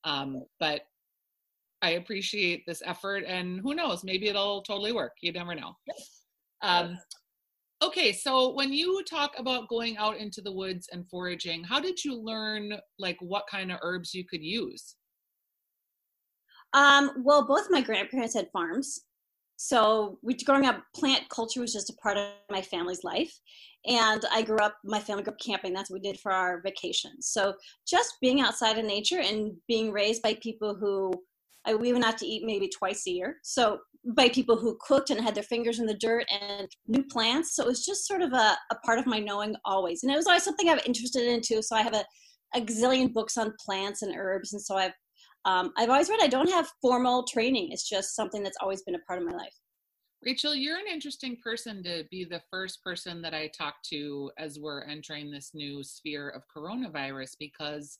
Um, 0.04 0.44
but 0.58 0.82
I 1.80 1.90
appreciate 1.90 2.64
this 2.66 2.82
effort, 2.84 3.24
and 3.26 3.60
who 3.60 3.74
knows, 3.74 4.02
maybe 4.02 4.28
it'll 4.28 4.62
totally 4.62 4.92
work. 4.92 5.12
You 5.20 5.32
never 5.32 5.54
know. 5.54 5.74
Um, 6.62 6.98
okay 7.82 8.12
so 8.12 8.52
when 8.54 8.72
you 8.72 9.02
talk 9.04 9.32
about 9.38 9.68
going 9.68 9.96
out 9.98 10.16
into 10.16 10.40
the 10.40 10.52
woods 10.52 10.88
and 10.92 11.08
foraging 11.08 11.62
how 11.62 11.80
did 11.80 12.02
you 12.02 12.14
learn 12.14 12.72
like 12.98 13.16
what 13.20 13.44
kind 13.48 13.70
of 13.70 13.78
herbs 13.82 14.14
you 14.14 14.24
could 14.24 14.42
use 14.42 14.96
um, 16.74 17.10
well 17.24 17.46
both 17.46 17.68
my 17.70 17.80
grandparents 17.80 18.34
had 18.34 18.50
farms 18.52 19.00
so 19.60 20.18
we 20.22 20.34
growing 20.34 20.66
up 20.66 20.82
plant 20.94 21.28
culture 21.28 21.60
was 21.60 21.72
just 21.72 21.90
a 21.90 21.96
part 22.02 22.16
of 22.16 22.28
my 22.50 22.62
family's 22.62 23.02
life 23.02 23.32
and 23.86 24.24
i 24.32 24.40
grew 24.40 24.58
up 24.58 24.76
my 24.84 25.00
family 25.00 25.22
grew 25.22 25.32
up 25.32 25.40
camping 25.40 25.72
that's 25.72 25.90
what 25.90 26.00
we 26.00 26.08
did 26.08 26.18
for 26.20 26.32
our 26.32 26.60
vacations 26.62 27.28
so 27.28 27.52
just 27.86 28.14
being 28.20 28.40
outside 28.40 28.78
in 28.78 28.86
nature 28.86 29.20
and 29.20 29.52
being 29.66 29.90
raised 29.90 30.22
by 30.22 30.34
people 30.40 30.74
who 30.74 31.12
I, 31.66 31.74
we 31.74 31.92
went 31.92 32.04
out 32.04 32.18
to 32.18 32.26
eat 32.26 32.44
maybe 32.44 32.68
twice 32.68 33.06
a 33.06 33.10
year. 33.10 33.36
So 33.42 33.78
by 34.16 34.28
people 34.28 34.56
who 34.56 34.78
cooked 34.80 35.10
and 35.10 35.20
had 35.20 35.34
their 35.34 35.42
fingers 35.42 35.80
in 35.80 35.86
the 35.86 35.94
dirt 35.94 36.24
and 36.30 36.68
new 36.86 37.04
plants. 37.04 37.54
So 37.54 37.64
it 37.64 37.68
was 37.68 37.84
just 37.84 38.06
sort 38.06 38.22
of 38.22 38.32
a, 38.32 38.56
a 38.70 38.76
part 38.84 38.98
of 38.98 39.06
my 39.06 39.18
knowing 39.18 39.54
always. 39.64 40.02
And 40.02 40.12
it 40.12 40.16
was 40.16 40.26
always 40.26 40.44
something 40.44 40.68
I'm 40.68 40.80
interested 40.86 41.22
in 41.22 41.40
too. 41.42 41.60
So 41.62 41.76
I 41.76 41.82
have 41.82 41.94
a, 41.94 42.04
a 42.54 42.60
gazillion 42.60 43.12
books 43.12 43.36
on 43.36 43.54
plants 43.64 44.02
and 44.02 44.14
herbs. 44.16 44.52
And 44.52 44.62
so 44.62 44.76
I've, 44.76 44.92
um, 45.44 45.72
I've 45.76 45.90
always 45.90 46.08
read, 46.08 46.20
I 46.22 46.26
don't 46.26 46.50
have 46.50 46.68
formal 46.82 47.24
training. 47.24 47.70
It's 47.72 47.88
just 47.88 48.14
something 48.14 48.42
that's 48.42 48.58
always 48.60 48.82
been 48.82 48.94
a 48.94 49.00
part 49.00 49.20
of 49.20 49.26
my 49.26 49.36
life. 49.36 49.54
Rachel, 50.24 50.54
you're 50.54 50.78
an 50.78 50.92
interesting 50.92 51.36
person 51.42 51.82
to 51.84 52.04
be 52.10 52.24
the 52.24 52.42
first 52.50 52.82
person 52.82 53.22
that 53.22 53.34
I 53.34 53.50
talk 53.56 53.74
to 53.90 54.30
as 54.36 54.58
we're 54.58 54.82
entering 54.82 55.30
this 55.30 55.52
new 55.54 55.84
sphere 55.84 56.28
of 56.30 56.42
coronavirus 56.54 57.36
because 57.38 57.98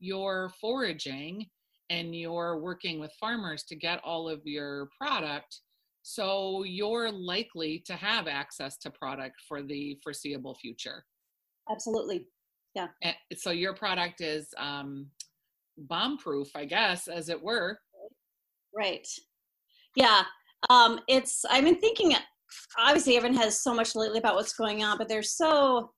you're 0.00 0.50
foraging 0.60 1.46
and 1.90 2.14
you're 2.14 2.58
working 2.58 2.98
with 2.98 3.12
farmers 3.20 3.62
to 3.64 3.76
get 3.76 4.00
all 4.02 4.28
of 4.28 4.40
your 4.44 4.88
product 5.00 5.60
so 6.02 6.64
you're 6.64 7.10
likely 7.10 7.82
to 7.86 7.94
have 7.94 8.28
access 8.28 8.76
to 8.76 8.90
product 8.90 9.36
for 9.48 9.62
the 9.62 9.98
foreseeable 10.02 10.54
future 10.54 11.04
absolutely 11.70 12.26
yeah 12.74 12.88
and 13.02 13.14
so 13.36 13.50
your 13.50 13.74
product 13.74 14.20
is 14.20 14.48
um, 14.58 15.06
bomb 15.76 16.18
proof 16.18 16.48
i 16.54 16.64
guess 16.64 17.08
as 17.08 17.28
it 17.28 17.42
were 17.42 17.78
right 18.74 19.06
yeah 19.96 20.22
Um, 20.70 21.00
it's 21.08 21.44
I've 21.50 21.64
been 21.64 21.80
thinking. 21.80 22.14
Obviously, 22.78 23.16
everyone 23.16 23.38
has 23.38 23.62
so 23.62 23.74
much 23.74 23.94
lately 23.94 24.18
about 24.18 24.36
what's 24.36 24.54
going 24.54 24.84
on, 24.84 24.96
but 24.96 25.08
there's 25.08 25.36
so, 25.36 25.90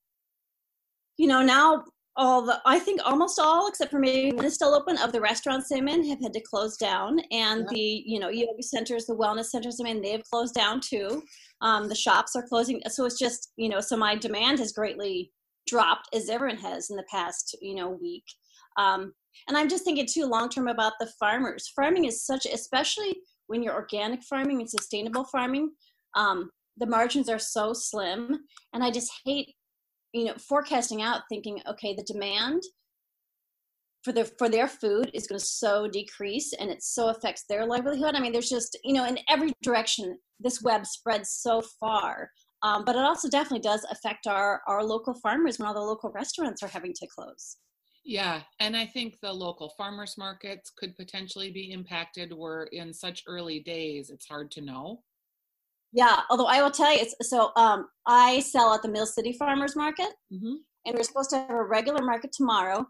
you 1.18 1.26
know, 1.26 1.42
now 1.42 1.84
all 2.16 2.42
the 2.42 2.60
I 2.64 2.78
think 2.78 3.00
almost 3.04 3.38
all 3.38 3.68
except 3.68 3.90
for 3.90 3.98
maybe 3.98 4.34
one 4.34 4.44
is 4.46 4.54
still 4.54 4.74
open 4.74 4.96
of 4.98 5.12
the 5.12 5.20
restaurants 5.20 5.70
I'm 5.70 5.86
in 5.86 6.08
have 6.08 6.20
had 6.22 6.32
to 6.32 6.40
close 6.40 6.76
down, 6.76 7.20
and 7.30 7.60
yeah. 7.60 7.66
the 7.70 8.02
you 8.06 8.18
know 8.18 8.28
yoga 8.28 8.62
centers, 8.62 9.06
the 9.06 9.14
wellness 9.14 9.46
centers 9.46 9.78
I'm 9.80 9.86
in, 9.86 10.00
they 10.00 10.12
have 10.12 10.24
closed 10.24 10.54
down 10.54 10.80
too. 10.80 11.22
Um, 11.60 11.88
the 11.88 11.94
shops 11.94 12.34
are 12.36 12.46
closing, 12.48 12.80
so 12.88 13.04
it's 13.04 13.18
just 13.18 13.52
you 13.56 13.68
know 13.68 13.80
so 13.80 13.96
my 13.96 14.16
demand 14.16 14.58
has 14.58 14.72
greatly 14.72 15.32
dropped 15.66 16.08
as 16.14 16.28
everyone 16.30 16.58
has 16.58 16.90
in 16.90 16.96
the 16.96 17.04
past 17.10 17.56
you 17.60 17.74
know 17.74 17.90
week. 17.90 18.24
Um, 18.78 19.12
and 19.48 19.56
I'm 19.56 19.68
just 19.68 19.84
thinking 19.84 20.06
too 20.06 20.26
long 20.26 20.48
term 20.48 20.68
about 20.68 20.94
the 21.00 21.10
farmers. 21.18 21.72
Farming 21.74 22.04
is 22.04 22.24
such, 22.24 22.46
especially 22.46 23.16
when 23.46 23.62
you're 23.62 23.74
organic 23.74 24.22
farming 24.24 24.60
and 24.60 24.70
sustainable 24.70 25.24
farming. 25.24 25.70
Um, 26.14 26.50
the 26.78 26.86
margins 26.86 27.28
are 27.28 27.38
so 27.38 27.72
slim, 27.72 28.38
and 28.72 28.84
I 28.84 28.90
just 28.90 29.10
hate 29.24 29.54
you 30.16 30.24
know 30.24 30.34
forecasting 30.38 31.02
out 31.02 31.22
thinking 31.28 31.60
okay 31.68 31.94
the 31.94 32.02
demand 32.04 32.62
for 34.02 34.12
their 34.12 34.24
for 34.38 34.48
their 34.48 34.68
food 34.68 35.10
is 35.12 35.26
going 35.26 35.38
to 35.38 35.44
so 35.44 35.86
decrease 35.88 36.52
and 36.54 36.70
it 36.70 36.82
so 36.82 37.08
affects 37.08 37.44
their 37.48 37.66
livelihood 37.66 38.14
i 38.14 38.20
mean 38.20 38.32
there's 38.32 38.48
just 38.48 38.78
you 38.82 38.94
know 38.94 39.04
in 39.04 39.18
every 39.28 39.52
direction 39.62 40.16
this 40.40 40.62
web 40.62 40.86
spreads 40.86 41.30
so 41.30 41.62
far 41.80 42.30
um, 42.62 42.84
but 42.84 42.96
it 42.96 43.02
also 43.02 43.28
definitely 43.28 43.60
does 43.60 43.84
affect 43.90 44.26
our 44.26 44.62
our 44.66 44.82
local 44.82 45.14
farmers 45.14 45.58
when 45.58 45.68
all 45.68 45.74
the 45.74 45.80
local 45.80 46.10
restaurants 46.12 46.62
are 46.62 46.68
having 46.68 46.94
to 46.94 47.06
close 47.06 47.58
yeah 48.06 48.40
and 48.60 48.76
i 48.76 48.86
think 48.86 49.18
the 49.20 49.32
local 49.32 49.68
farmers 49.76 50.16
markets 50.16 50.70
could 50.78 50.96
potentially 50.96 51.50
be 51.50 51.72
impacted 51.72 52.32
we're 52.32 52.64
in 52.64 52.94
such 52.94 53.22
early 53.26 53.60
days 53.60 54.10
it's 54.10 54.26
hard 54.26 54.50
to 54.50 54.60
know 54.60 55.00
yeah, 55.96 56.20
although 56.28 56.46
I 56.46 56.62
will 56.62 56.70
tell 56.70 56.92
you, 56.92 56.98
it's, 57.00 57.14
so 57.30 57.52
um, 57.56 57.88
I 58.06 58.40
sell 58.40 58.74
at 58.74 58.82
the 58.82 58.88
Mill 58.88 59.06
City 59.06 59.32
Farmers 59.32 59.76
Market, 59.76 60.10
mm-hmm. 60.30 60.56
and 60.84 60.94
we're 60.94 61.02
supposed 61.02 61.30
to 61.30 61.38
have 61.38 61.50
a 61.50 61.64
regular 61.64 62.04
market 62.04 62.32
tomorrow. 62.32 62.86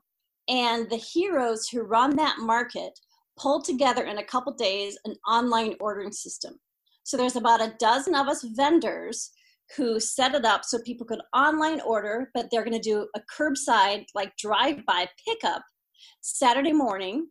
And 0.49 0.91
the 0.91 0.97
heroes 0.97 1.69
who 1.69 1.83
run 1.83 2.17
that 2.17 2.39
market 2.39 2.99
pulled 3.39 3.65
together 3.65 4.05
in 4.07 4.19
a 4.19 4.25
couple 4.25 4.53
days 4.55 4.99
an 5.05 5.15
online 5.29 5.75
ordering 5.79 6.11
system. 6.11 6.59
So 7.05 7.17
there's 7.17 7.37
about 7.37 7.63
a 7.63 7.75
dozen 7.79 8.17
of 8.17 8.27
us 8.27 8.43
vendors 8.57 9.31
who 9.77 9.99
set 9.99 10.35
it 10.35 10.45
up 10.45 10.65
so 10.65 10.79
people 10.79 11.07
could 11.07 11.21
online 11.35 11.81
order, 11.81 12.31
but 12.35 12.47
they're 12.51 12.65
going 12.65 12.81
to 12.81 12.91
do 12.91 13.09
a 13.17 13.21
curbside, 13.33 14.05
like 14.15 14.37
drive 14.37 14.85
by 14.87 15.09
pickup 15.27 15.63
Saturday 16.21 16.73
morning. 16.73 17.29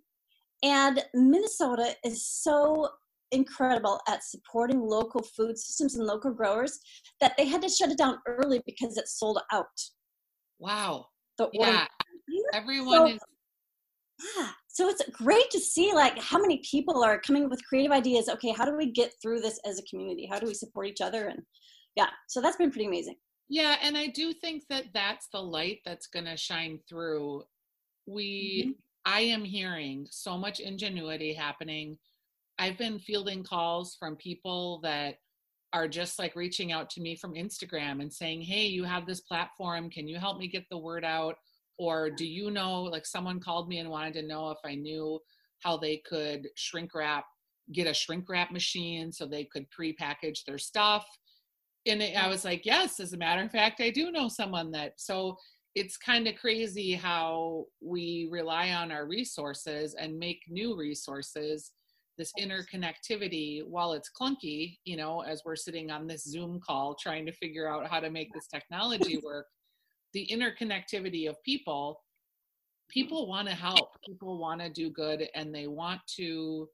And 0.63 1.03
Minnesota 1.13 1.95
is 2.03 2.25
so 2.27 2.89
incredible 3.31 3.99
at 4.07 4.23
supporting 4.23 4.79
local 4.81 5.21
food 5.21 5.57
systems 5.57 5.95
and 5.95 6.05
local 6.05 6.31
growers 6.31 6.79
that 7.21 7.35
they 7.37 7.45
had 7.45 7.61
to 7.61 7.69
shut 7.69 7.91
it 7.91 7.97
down 7.97 8.17
early 8.27 8.61
because 8.65 8.97
it 8.97 9.07
sold 9.07 9.39
out. 9.51 9.65
Wow. 10.59 11.07
The 11.37 11.49
yeah. 11.53 11.85
Everyone 12.53 12.93
so, 12.93 13.07
is 13.07 13.19
yeah. 14.37 14.49
So 14.67 14.89
it's 14.89 15.01
great 15.11 15.49
to 15.51 15.59
see 15.59 15.93
like 15.93 16.17
how 16.19 16.39
many 16.39 16.61
people 16.69 17.03
are 17.03 17.19
coming 17.19 17.45
up 17.45 17.49
with 17.51 17.65
creative 17.65 17.91
ideas. 17.91 18.29
Okay, 18.29 18.51
how 18.51 18.65
do 18.65 18.75
we 18.75 18.91
get 18.91 19.11
through 19.21 19.41
this 19.41 19.59
as 19.65 19.79
a 19.79 19.83
community? 19.83 20.27
How 20.29 20.39
do 20.39 20.47
we 20.47 20.53
support 20.53 20.87
each 20.87 21.01
other? 21.01 21.27
And 21.27 21.41
yeah, 21.95 22.09
so 22.27 22.41
that's 22.41 22.57
been 22.57 22.71
pretty 22.71 22.87
amazing. 22.87 23.15
Yeah, 23.47 23.75
and 23.81 23.97
I 23.97 24.07
do 24.07 24.33
think 24.33 24.63
that 24.69 24.85
that's 24.93 25.27
the 25.31 25.41
light 25.41 25.79
that's 25.85 26.07
going 26.07 26.25
to 26.25 26.35
shine 26.35 26.79
through. 26.89 27.43
We, 28.07 28.63
mm-hmm. 28.67 28.71
I 29.05 29.21
am 29.21 29.43
hearing 29.43 30.07
so 30.09 30.37
much 30.37 30.59
ingenuity 30.59 31.33
happening 31.33 31.97
I've 32.57 32.77
been 32.77 32.99
fielding 32.99 33.43
calls 33.43 33.95
from 33.99 34.15
people 34.15 34.79
that 34.83 35.15
are 35.73 35.87
just 35.87 36.19
like 36.19 36.35
reaching 36.35 36.71
out 36.71 36.89
to 36.91 37.01
me 37.01 37.15
from 37.15 37.33
Instagram 37.33 38.01
and 38.01 38.11
saying, 38.11 38.41
Hey, 38.41 38.65
you 38.65 38.83
have 38.85 39.05
this 39.05 39.21
platform. 39.21 39.89
Can 39.89 40.07
you 40.07 40.17
help 40.17 40.37
me 40.37 40.47
get 40.47 40.63
the 40.69 40.77
word 40.77 41.03
out? 41.03 41.35
Or 41.77 42.09
do 42.09 42.25
you 42.25 42.51
know, 42.51 42.83
like 42.83 43.05
someone 43.05 43.41
called 43.41 43.67
me 43.67 43.79
and 43.79 43.89
wanted 43.89 44.13
to 44.13 44.27
know 44.27 44.51
if 44.51 44.59
I 44.63 44.75
knew 44.75 45.19
how 45.59 45.75
they 45.75 46.01
could 46.07 46.47
shrink 46.55 46.95
wrap, 46.95 47.25
get 47.73 47.87
a 47.87 47.93
shrink 47.93 48.29
wrap 48.29 48.51
machine 48.51 49.11
so 49.11 49.25
they 49.25 49.43
could 49.43 49.69
pre-package 49.71 50.45
their 50.45 50.57
stuff. 50.57 51.05
And 51.87 52.01
it, 52.01 52.15
I 52.15 52.27
was 52.27 52.43
like, 52.43 52.65
yes, 52.65 52.99
as 52.99 53.13
a 53.13 53.17
matter 53.17 53.41
of 53.43 53.51
fact, 53.51 53.81
I 53.81 53.89
do 53.89 54.11
know 54.11 54.27
someone 54.27 54.71
that, 54.71 54.93
so 54.97 55.37
it's 55.75 55.97
kind 55.97 56.27
of 56.27 56.35
crazy 56.35 56.93
how 56.93 57.65
we 57.81 58.27
rely 58.31 58.71
on 58.71 58.91
our 58.91 59.05
resources 59.05 59.93
and 59.93 60.17
make 60.17 60.41
new 60.47 60.75
resources 60.75 61.71
this 62.17 62.31
interconnectivity 62.39 63.61
while 63.67 63.91
it's 63.91 64.09
clunky 64.09 64.77
you 64.85 64.95
know 64.95 65.21
as 65.21 65.41
we're 65.45 65.55
sitting 65.55 65.91
on 65.91 66.07
this 66.07 66.23
zoom 66.23 66.61
call 66.65 66.95
trying 66.95 67.25
to 67.25 67.31
figure 67.33 67.67
out 67.67 67.87
how 67.87 67.99
to 67.99 68.09
make 68.09 68.33
this 68.33 68.47
technology 68.47 69.17
work 69.23 69.47
the 70.13 70.25
interconnectivity 70.31 71.29
of 71.29 71.35
people 71.43 72.01
people 72.89 73.27
want 73.27 73.47
to 73.47 73.53
help 73.53 73.89
people 74.05 74.37
want 74.37 74.61
to 74.61 74.69
do 74.69 74.89
good 74.89 75.27
and 75.35 75.53
they 75.53 75.67
want 75.67 75.99
to 76.07 76.69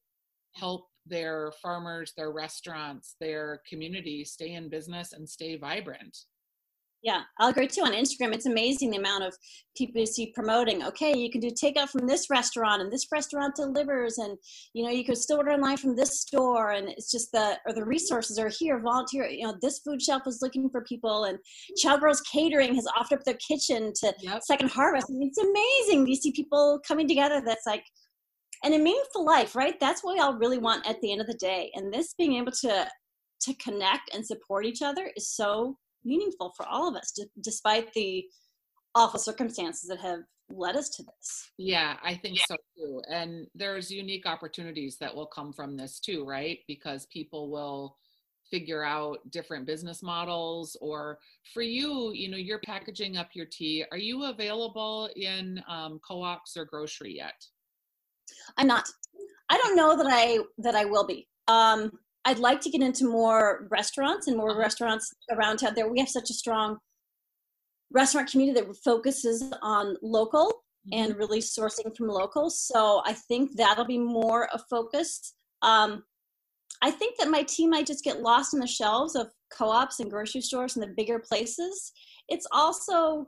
help 0.54 0.86
their 1.12 1.52
farmers 1.62 2.14
their 2.18 2.32
restaurants 2.32 3.16
their 3.20 3.62
community 3.70 4.26
stay 4.26 4.54
in 4.54 4.70
business 4.70 5.14
and 5.14 5.30
stay 5.30 5.56
vibrant 5.58 6.18
yeah, 7.04 7.22
I'll 7.40 7.50
agree 7.50 7.68
too. 7.68 7.82
On 7.82 7.94
Instagram, 7.94 8.32
it's 8.32 8.46
amazing 8.46 8.92
the 8.92 8.98
amount 8.98 9.24
of 9.24 9.36
people 9.76 10.00
you 10.00 10.06
see 10.06 10.32
promoting. 10.36 10.84
Okay, 10.84 11.18
you 11.18 11.32
can 11.32 11.42
do 11.42 11.50
takeout 11.50 11.90
from 11.90 12.06
this 12.06 12.30
restaurant, 12.30 12.80
and 12.82 12.92
this 12.92 13.08
restaurant 13.12 13.56
delivers, 13.56 14.20
and 14.20 14.38
you 14.74 14.84
know 14.84 14.92
you 14.92 15.04
can 15.04 15.16
still 15.16 15.38
order 15.38 15.52
online 15.52 15.78
from 15.78 15.96
this 15.96 16.22
store, 16.22 16.72
and 16.72 16.90
it's 16.90 17.10
just 17.10 17.32
the 17.32 17.58
or 17.66 17.74
the 17.74 17.84
resources 17.84 18.38
are 18.38 18.50
here. 18.50 18.80
Volunteer, 18.80 19.26
you 19.26 19.48
know, 19.48 19.56
this 19.62 19.80
food 19.80 20.00
shelf 20.00 20.24
is 20.28 20.44
looking 20.44 20.70
for 20.70 20.84
people, 20.84 21.24
and 21.24 21.40
Chowgirls 21.84 22.22
Catering 22.32 22.76
has 22.76 22.86
offered 22.96 23.20
up 23.20 23.26
their 23.26 23.38
kitchen 23.48 23.92
to 23.96 24.14
yep. 24.22 24.44
Second 24.44 24.70
Harvest. 24.70 25.08
I 25.10 25.14
mean, 25.14 25.28
it's 25.28 25.40
amazing. 25.40 26.06
You 26.06 26.16
see 26.16 26.32
people 26.32 26.80
coming 26.88 27.08
together. 27.08 27.42
That's 27.44 27.66
like 27.66 27.84
and 28.64 28.74
a 28.74 28.80
meaningful 28.80 29.26
life, 29.26 29.56
right? 29.56 29.80
That's 29.80 30.04
what 30.04 30.16
we 30.16 30.20
all 30.20 30.38
really 30.38 30.58
want 30.58 30.88
at 30.88 31.02
the 31.02 31.12
end 31.12 31.22
of 31.22 31.28
the 31.28 31.34
day. 31.34 31.72
And 31.76 31.94
this 31.94 32.14
being 32.18 32.36
able 32.36 32.52
to 32.64 32.88
to 33.42 33.54
connect 33.56 34.14
and 34.14 34.26
support 34.26 34.66
each 34.66 34.84
other 34.84 35.10
is 35.16 35.34
so 35.34 35.76
meaningful 36.06 36.54
for 36.56 36.66
all 36.68 36.88
of 36.88 36.96
us, 36.96 37.12
d- 37.12 37.26
despite 37.42 37.92
the 37.94 38.24
awful 38.94 39.20
circumstances 39.20 39.90
that 39.90 40.00
have 40.00 40.20
led 40.50 40.76
us 40.76 40.90
to 40.90 41.04
this. 41.04 41.50
Yeah, 41.58 41.98
I 42.04 42.16
think 42.16 42.38
yeah. 42.38 42.44
so 42.48 42.56
too. 42.78 43.02
And 43.10 43.48
there's 43.56 43.90
unique 43.90 44.28
opportunities 44.28 44.98
that 45.00 45.16
will 45.16 45.26
come 45.26 45.54
from 45.54 45.76
this 45.76 46.00
too, 46.00 46.24
right? 46.24 46.60
Because 46.68 47.08
people 47.08 47.50
will 47.50 47.98
figure 48.50 48.84
out 48.84 49.20
different 49.32 49.66
business 49.66 50.04
models 50.04 50.76
or 50.82 51.20
for 51.54 51.62
you 51.62 52.12
you 52.14 52.30
know 52.30 52.36
you're 52.36 52.60
packaging 52.66 53.16
up 53.16 53.30
your 53.34 53.46
tea 53.46 53.86
are 53.92 53.98
you 53.98 54.26
available 54.26 55.10
in 55.16 55.64
um, 55.70 56.02
co-ops 56.06 56.58
or 56.58 56.66
grocery 56.66 57.16
yet 57.16 57.46
i'm 58.58 58.68
not 58.68 58.88
i 59.50 59.58
don't 59.58 59.76
know 59.76 59.96
that 59.96 60.08
i 60.10 60.40
that 60.58 60.76
i 60.76 60.86
will 60.86 61.06
be 61.06 61.28
um, 61.48 61.92
I'd 62.26 62.40
like 62.40 62.62
to 62.62 62.70
get 62.70 62.82
into 62.82 63.10
more 63.10 63.68
restaurants 63.72 64.28
and 64.28 64.38
more 64.38 64.52
uh-huh. 64.52 64.60
restaurants 64.60 65.14
around 65.32 65.58
town. 65.58 65.74
There, 65.76 65.90
we 65.90 66.00
have 66.00 66.10
such 66.10 66.30
a 66.30 66.36
strong 66.36 66.78
restaurant 67.92 68.30
community 68.32 68.62
that 68.62 68.76
focuses 68.84 69.44
on 69.62 69.98
local 70.02 70.48
mm-hmm. 70.48 70.94
and 70.94 71.18
really 71.18 71.40
sourcing 71.40 71.96
from 71.96 72.08
locals. 72.08 72.60
So 72.60 73.02
I 73.06 73.14
think 73.14 73.56
that'll 73.56 73.86
be 73.86 73.98
more 73.98 74.48
a 74.54 74.60
focus. 74.70 75.34
Um, 75.62 76.04
I 76.82 76.92
think 76.92 77.18
that 77.20 77.30
my 77.30 77.44
team 77.44 77.72
might 77.72 77.86
just 77.86 78.04
get 78.04 78.22
lost 78.22 78.54
in 78.54 78.60
the 78.60 78.68
shelves 78.68 79.16
of 79.16 79.28
co-ops 79.56 80.00
and 80.00 80.10
grocery 80.10 80.42
stores 80.42 80.76
and 80.76 80.84
the 80.84 80.94
bigger 80.96 81.20
places. 81.20 81.92
It's 82.30 82.48
also 82.52 83.28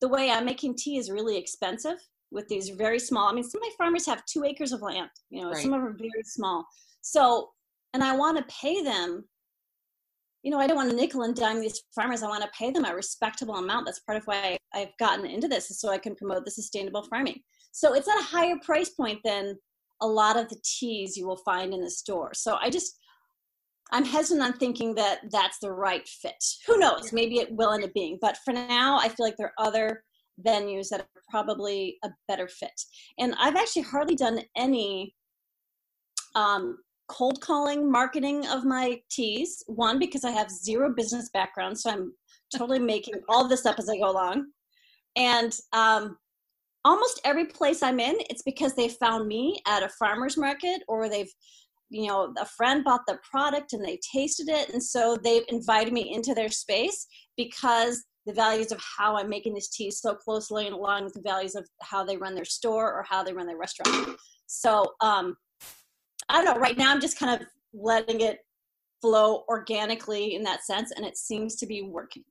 the 0.00 0.08
way 0.08 0.30
I'm 0.30 0.44
making 0.44 0.76
tea 0.76 0.98
is 0.98 1.10
really 1.10 1.36
expensive 1.36 1.96
with 2.30 2.48
these 2.48 2.70
very 2.70 2.98
small. 2.98 3.28
I 3.28 3.32
mean, 3.32 3.44
some 3.44 3.62
of 3.62 3.68
my 3.68 3.74
farmers 3.78 4.06
have 4.06 4.24
two 4.24 4.44
acres 4.44 4.72
of 4.72 4.82
land. 4.82 5.10
You 5.30 5.42
know, 5.42 5.50
right. 5.50 5.62
some 5.62 5.72
of 5.72 5.80
them 5.80 5.88
are 5.88 5.96
very 5.96 6.22
small. 6.24 6.64
So 7.02 7.50
and 7.96 8.04
I 8.04 8.14
want 8.14 8.36
to 8.36 8.54
pay 8.54 8.82
them. 8.82 9.24
You 10.42 10.50
know, 10.50 10.58
I 10.58 10.66
don't 10.66 10.76
want 10.76 10.90
to 10.90 10.96
nickel 10.96 11.22
and 11.22 11.34
dime 11.34 11.60
these 11.60 11.82
farmers. 11.94 12.22
I 12.22 12.28
want 12.28 12.42
to 12.42 12.50
pay 12.56 12.70
them 12.70 12.84
a 12.84 12.94
respectable 12.94 13.54
amount. 13.54 13.86
That's 13.86 14.00
part 14.00 14.18
of 14.18 14.24
why 14.26 14.58
I've 14.74 14.96
gotten 14.98 15.24
into 15.24 15.48
this, 15.48 15.70
is 15.70 15.80
so 15.80 15.88
I 15.88 15.98
can 15.98 16.14
promote 16.14 16.44
the 16.44 16.50
sustainable 16.50 17.04
farming. 17.04 17.40
So 17.72 17.94
it's 17.94 18.06
at 18.06 18.20
a 18.20 18.22
higher 18.22 18.56
price 18.62 18.90
point 18.90 19.20
than 19.24 19.56
a 20.02 20.06
lot 20.06 20.36
of 20.36 20.48
the 20.50 20.60
teas 20.62 21.16
you 21.16 21.26
will 21.26 21.38
find 21.38 21.72
in 21.72 21.80
the 21.80 21.90
store. 21.90 22.32
So 22.34 22.58
I 22.60 22.68
just, 22.68 22.98
I'm 23.92 24.04
hesitant 24.04 24.46
on 24.46 24.58
thinking 24.58 24.94
that 24.96 25.20
that's 25.30 25.58
the 25.58 25.72
right 25.72 26.06
fit. 26.06 26.44
Who 26.66 26.76
knows? 26.76 27.14
Maybe 27.14 27.38
it 27.38 27.50
will 27.50 27.72
end 27.72 27.84
up 27.84 27.94
being. 27.94 28.18
But 28.20 28.36
for 28.44 28.52
now, 28.52 28.98
I 28.98 29.08
feel 29.08 29.24
like 29.24 29.36
there 29.38 29.52
are 29.58 29.66
other 29.66 30.04
venues 30.44 30.88
that 30.88 31.00
are 31.00 31.22
probably 31.30 31.98
a 32.04 32.10
better 32.28 32.48
fit. 32.48 32.80
And 33.18 33.34
I've 33.38 33.56
actually 33.56 33.82
hardly 33.82 34.16
done 34.16 34.40
any 34.56 35.14
um, 36.34 36.78
cold 37.08 37.40
calling 37.40 37.90
marketing 37.90 38.46
of 38.46 38.64
my 38.64 39.00
teas. 39.10 39.62
One, 39.66 39.98
because 39.98 40.24
I 40.24 40.30
have 40.30 40.50
zero 40.50 40.92
business 40.94 41.30
background, 41.32 41.78
so 41.78 41.90
I'm 41.90 42.12
totally 42.54 42.78
making 42.94 43.14
all 43.28 43.48
this 43.48 43.66
up 43.66 43.78
as 43.78 43.88
I 43.88 43.96
go 43.96 44.10
along. 44.10 44.46
And 45.16 45.52
um, 45.72 46.18
almost 46.84 47.20
every 47.24 47.46
place 47.46 47.82
I'm 47.82 48.00
in, 48.00 48.16
it's 48.30 48.42
because 48.42 48.74
they 48.74 48.88
found 48.88 49.26
me 49.26 49.60
at 49.66 49.82
a 49.82 49.88
farmer's 49.88 50.36
market 50.36 50.82
or 50.88 51.08
they've 51.08 51.32
you 51.88 52.08
know 52.08 52.34
a 52.38 52.44
friend 52.44 52.84
bought 52.84 53.02
the 53.06 53.18
product 53.28 53.72
and 53.72 53.84
they 53.84 53.98
tasted 54.12 54.48
it 54.48 54.70
and 54.70 54.82
so 54.82 55.16
they've 55.22 55.44
invited 55.48 55.92
me 55.92 56.12
into 56.12 56.34
their 56.34 56.48
space 56.48 57.06
because 57.36 58.04
the 58.26 58.32
values 58.32 58.72
of 58.72 58.80
how 58.98 59.16
i'm 59.16 59.28
making 59.28 59.54
this 59.54 59.68
tea 59.68 59.90
so 59.90 60.14
closely 60.14 60.68
along 60.68 61.04
with 61.04 61.14
the 61.14 61.22
values 61.22 61.54
of 61.54 61.66
how 61.82 62.04
they 62.04 62.16
run 62.16 62.34
their 62.34 62.44
store 62.44 62.92
or 62.92 63.04
how 63.08 63.22
they 63.22 63.32
run 63.32 63.46
their 63.46 63.56
restaurant 63.56 64.16
so 64.46 64.84
um 65.00 65.36
i 66.28 66.42
don't 66.42 66.44
know 66.44 66.60
right 66.60 66.78
now 66.78 66.90
i'm 66.90 67.00
just 67.00 67.18
kind 67.18 67.40
of 67.40 67.46
letting 67.72 68.20
it 68.20 68.40
flow 69.00 69.44
organically 69.48 70.34
in 70.34 70.42
that 70.42 70.64
sense 70.64 70.92
and 70.92 71.04
it 71.04 71.16
seems 71.16 71.56
to 71.56 71.66
be 71.66 71.82
working 71.82 72.24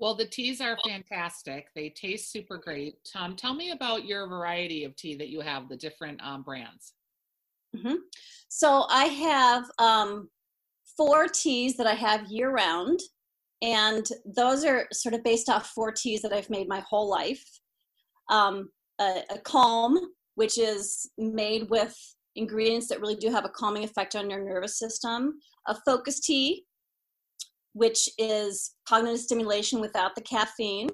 well, 0.00 0.14
the 0.14 0.24
teas 0.24 0.62
are 0.62 0.78
fantastic. 0.88 1.66
They 1.74 1.90
taste 1.90 2.32
super 2.32 2.56
great. 2.56 2.94
Tom, 3.04 3.36
tell 3.36 3.52
me 3.52 3.72
about 3.72 4.06
your 4.06 4.26
variety 4.26 4.84
of 4.84 4.96
tea 4.96 5.14
that 5.16 5.28
you 5.28 5.42
have, 5.42 5.68
the 5.68 5.76
different 5.76 6.22
um, 6.24 6.42
brands. 6.42 6.94
Mm-hmm. 7.76 7.96
So 8.48 8.86
I 8.88 9.04
have 9.04 9.70
um, 9.78 10.30
four 10.96 11.28
teas 11.28 11.76
that 11.76 11.86
I 11.86 11.92
have 11.92 12.30
year 12.30 12.50
round, 12.50 13.00
and 13.62 14.06
those 14.24 14.64
are 14.64 14.86
sort 14.92 15.14
of 15.14 15.22
based 15.22 15.48
off 15.48 15.68
four 15.68 15.92
teas 15.92 16.22
that 16.22 16.32
I've 16.32 16.50
made 16.50 16.68
my 16.68 16.80
whole 16.88 17.08
life. 17.08 17.44
Um, 18.30 18.70
a, 19.00 19.22
a 19.30 19.38
calm, 19.38 19.98
which 20.34 20.58
is 20.58 21.10
made 21.18 21.68
with 21.68 21.94
ingredients 22.36 22.88
that 22.88 23.00
really 23.00 23.16
do 23.16 23.30
have 23.30 23.44
a 23.44 23.50
calming 23.50 23.84
effect 23.84 24.16
on 24.16 24.30
your 24.30 24.42
nervous 24.42 24.78
system. 24.78 25.34
A 25.66 25.76
focus 25.84 26.20
tea, 26.20 26.64
which 27.72 28.08
is 28.18 28.74
cognitive 28.88 29.20
stimulation 29.20 29.80
without 29.80 30.14
the 30.14 30.22
caffeine. 30.22 30.88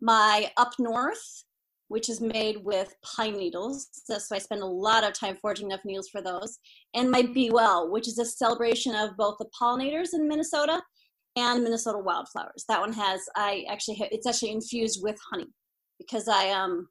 My 0.00 0.50
Up 0.56 0.72
North, 0.78 1.44
which 1.88 2.08
is 2.08 2.20
made 2.20 2.64
with 2.64 2.94
pine 3.04 3.36
needles. 3.36 3.88
So 3.92 4.34
I 4.34 4.38
spend 4.38 4.62
a 4.62 4.66
lot 4.66 5.04
of 5.04 5.12
time 5.12 5.36
foraging 5.40 5.70
enough 5.70 5.84
needles 5.84 6.08
for 6.08 6.22
those. 6.22 6.58
And 6.94 7.10
my 7.10 7.22
Be 7.22 7.50
Well, 7.50 7.90
which 7.90 8.08
is 8.08 8.18
a 8.18 8.24
celebration 8.24 8.94
of 8.94 9.16
both 9.16 9.36
the 9.38 9.46
pollinators 9.60 10.14
in 10.14 10.28
Minnesota 10.28 10.80
and 11.36 11.62
Minnesota 11.62 11.98
wildflowers. 11.98 12.64
That 12.68 12.80
one 12.80 12.92
has, 12.92 13.20
I 13.36 13.64
actually, 13.70 13.96
it's 14.10 14.26
actually 14.26 14.52
infused 14.52 15.02
with 15.02 15.16
honey 15.30 15.48
because 15.98 16.28
I 16.28 16.50
um, 16.50 16.88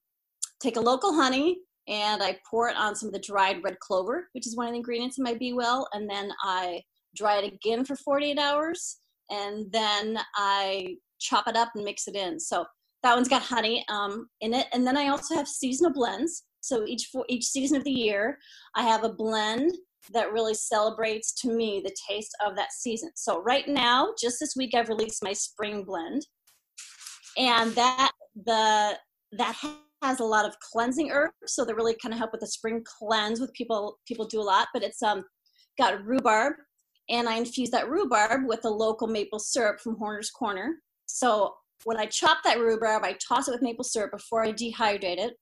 take 0.61 0.77
a 0.77 0.81
local 0.81 1.13
honey 1.13 1.57
and 1.87 2.23
I 2.23 2.37
pour 2.49 2.69
it 2.69 2.77
on 2.77 2.95
some 2.95 3.07
of 3.07 3.13
the 3.13 3.19
dried 3.19 3.63
red 3.63 3.79
clover, 3.79 4.27
which 4.33 4.47
is 4.47 4.55
one 4.55 4.67
of 4.67 4.73
the 4.73 4.77
ingredients 4.77 5.17
in 5.17 5.23
my 5.23 5.35
Be 5.35 5.53
Well. 5.53 5.87
And 5.93 6.09
then 6.09 6.31
I 6.43 6.81
dry 7.15 7.37
it 7.37 7.53
again 7.53 7.85
for 7.85 7.95
48 7.95 8.39
hours, 8.39 8.97
and 9.29 9.71
then 9.71 10.19
I 10.35 10.95
chop 11.19 11.47
it 11.47 11.55
up 11.55 11.69
and 11.75 11.83
mix 11.83 12.07
it 12.07 12.15
in. 12.15 12.39
So 12.39 12.65
that 13.03 13.15
one's 13.15 13.29
got 13.29 13.41
honey 13.41 13.85
um, 13.89 14.27
in 14.41 14.53
it, 14.53 14.67
and 14.73 14.85
then 14.85 14.97
I 14.97 15.09
also 15.09 15.35
have 15.35 15.47
seasonal 15.47 15.93
blends. 15.93 16.43
So 16.61 16.85
each 16.87 17.09
for 17.11 17.23
each 17.29 17.45
season 17.45 17.77
of 17.77 17.83
the 17.83 17.91
year, 17.91 18.39
I 18.75 18.81
have 18.83 19.03
a 19.03 19.13
blend 19.13 19.71
that 20.13 20.31
really 20.31 20.53
celebrates 20.53 21.33
to 21.41 21.49
me 21.49 21.81
the 21.83 21.95
taste 22.09 22.35
of 22.45 22.55
that 22.55 22.71
season. 22.71 23.11
So 23.15 23.41
right 23.41 23.67
now, 23.67 24.13
just 24.19 24.39
this 24.39 24.55
week, 24.55 24.73
I've 24.75 24.89
released 24.89 25.23
my 25.23 25.33
spring 25.33 25.83
blend, 25.83 26.25
and 27.37 27.71
that 27.75 28.11
the 28.45 28.97
that 29.33 29.55
has 30.01 30.19
a 30.19 30.23
lot 30.23 30.45
of 30.45 30.55
cleansing 30.59 31.11
herbs, 31.11 31.33
so 31.47 31.65
they 31.65 31.73
really 31.73 31.95
kind 32.01 32.13
of 32.13 32.19
help 32.19 32.31
with 32.31 32.41
the 32.41 32.47
spring 32.47 32.83
cleanse. 32.85 33.39
With 33.39 33.53
people, 33.53 33.99
people 34.07 34.25
do 34.25 34.41
a 34.41 34.43
lot, 34.43 34.67
but 34.73 34.83
it's 34.83 35.01
um 35.01 35.23
got 35.77 36.03
rhubarb, 36.05 36.53
and 37.09 37.27
I 37.27 37.37
infuse 37.37 37.69
that 37.71 37.89
rhubarb 37.89 38.47
with 38.47 38.65
a 38.65 38.69
local 38.69 39.07
maple 39.07 39.39
syrup 39.39 39.79
from 39.79 39.97
Horner's 39.97 40.29
Corner. 40.29 40.75
So 41.05 41.53
when 41.83 41.97
I 41.97 42.05
chop 42.05 42.37
that 42.43 42.59
rhubarb, 42.59 43.03
I 43.03 43.17
toss 43.27 43.47
it 43.47 43.51
with 43.51 43.61
maple 43.61 43.83
syrup 43.83 44.11
before 44.11 44.43
I 44.43 44.53
dehydrate 44.53 45.19
it. 45.19 45.33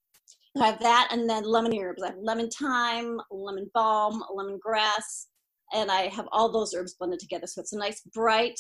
I 0.62 0.68
have 0.68 0.80
that 0.82 1.08
and 1.12 1.30
then 1.30 1.44
lemon 1.44 1.78
herbs. 1.78 2.04
I 2.04 2.08
have 2.08 2.18
lemon 2.22 2.50
thyme, 2.50 3.20
lemon 3.32 3.70
balm, 3.74 4.24
lemon 4.34 4.60
grass, 4.62 5.28
and 5.74 5.90
I 5.90 6.04
have 6.08 6.28
all 6.32 6.52
those 6.52 6.76
herbs 6.76 6.94
blended 6.94 7.20
together. 7.20 7.48
So 7.48 7.62
it's 7.62 7.74
a 7.74 7.78
nice, 7.78 8.02
bright, 8.14 8.60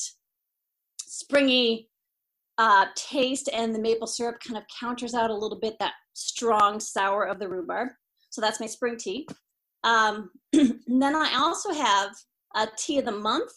springy 0.99 1.89
uh, 2.57 2.87
taste, 2.95 3.49
and 3.53 3.73
the 3.73 3.79
maple 3.79 4.07
syrup 4.07 4.37
kind 4.45 4.57
of 4.57 4.63
counters 4.79 5.13
out 5.13 5.29
a 5.29 5.35
little 5.35 5.59
bit 5.59 5.75
that 5.79 5.93
strong 6.13 6.79
sour 6.79 7.25
of 7.25 7.39
the 7.39 7.47
rhubarb. 7.47 7.89
So 8.29 8.41
that's 8.41 8.59
my 8.59 8.67
spring 8.67 8.97
tea. 8.97 9.27
Um, 9.83 10.31
then 10.53 11.15
I 11.15 11.35
also 11.37 11.73
have 11.73 12.11
a 12.55 12.67
tea 12.77 12.99
of 12.99 13.05
the 13.05 13.11
month. 13.11 13.51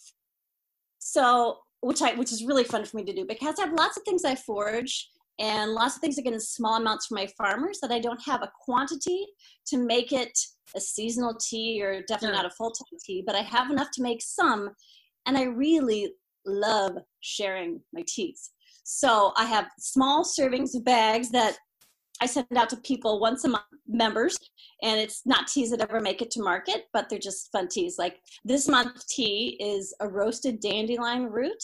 So, 0.99 1.59
which 1.81 2.03
I 2.03 2.15
which 2.15 2.33
is 2.33 2.45
really 2.45 2.65
fun 2.65 2.85
for 2.85 2.97
me 2.97 3.05
to 3.05 3.15
do 3.15 3.25
because 3.27 3.59
I 3.59 3.67
have 3.67 3.75
lots 3.75 3.97
of 3.97 4.03
things 4.03 4.25
I 4.25 4.35
forage 4.35 5.09
and 5.39 5.73
lots 5.73 5.97
of 5.97 6.01
things 6.01 6.19
again 6.19 6.35
in 6.35 6.41
small 6.41 6.77
amounts 6.77 7.07
from 7.07 7.17
my 7.17 7.27
farmers 7.39 7.79
that 7.81 7.93
I 7.93 7.99
don't 7.99 8.23
have 8.25 8.43
a 8.43 8.53
quantity 8.65 9.27
to 9.67 9.79
make 9.79 10.13
it 10.13 10.39
a 10.75 10.81
seasonal 10.81 11.35
tea 11.35 11.83
or 11.83 12.03
definitely 12.03 12.37
not 12.37 12.47
a 12.47 12.51
full 12.51 12.71
time 12.71 12.99
tea, 13.05 13.23
but 13.27 13.37
I 13.37 13.43
have 13.43 13.71
enough 13.71 13.91
to 13.95 14.03
make 14.03 14.23
some, 14.23 14.71
and 15.27 15.37
I 15.37 15.45
really 15.45 16.13
love 16.47 16.97
sharing 17.21 17.81
my 17.93 18.03
teas. 18.07 18.51
So 18.85 19.33
I 19.37 19.45
have 19.47 19.69
small 19.79 20.25
servings 20.25 20.75
of 20.75 20.85
bags 20.85 21.31
that 21.31 21.59
I 22.21 22.27
send 22.27 22.47
out 22.57 22.71
to 22.71 22.77
people 22.79 23.21
once 23.21 23.45
a 23.45 23.49
month, 23.49 23.65
members, 23.87 24.39
and 24.83 24.99
it's 24.99 25.23
not 25.27 25.49
teas 25.49 25.71
that 25.71 25.81
ever 25.81 26.01
make 26.01 26.23
it 26.23 26.31
to 26.33 26.43
market, 26.43 26.87
but 26.93 27.09
they're 27.09 27.19
just 27.19 27.53
fun 27.53 27.69
teas. 27.69 27.97
Like 27.99 28.21
this 28.45 28.69
month 28.69 29.07
tea 29.07 29.57
is 29.61 29.95
a 30.01 30.09
roasted 30.09 30.61
dandelion 30.61 31.25
root, 31.25 31.63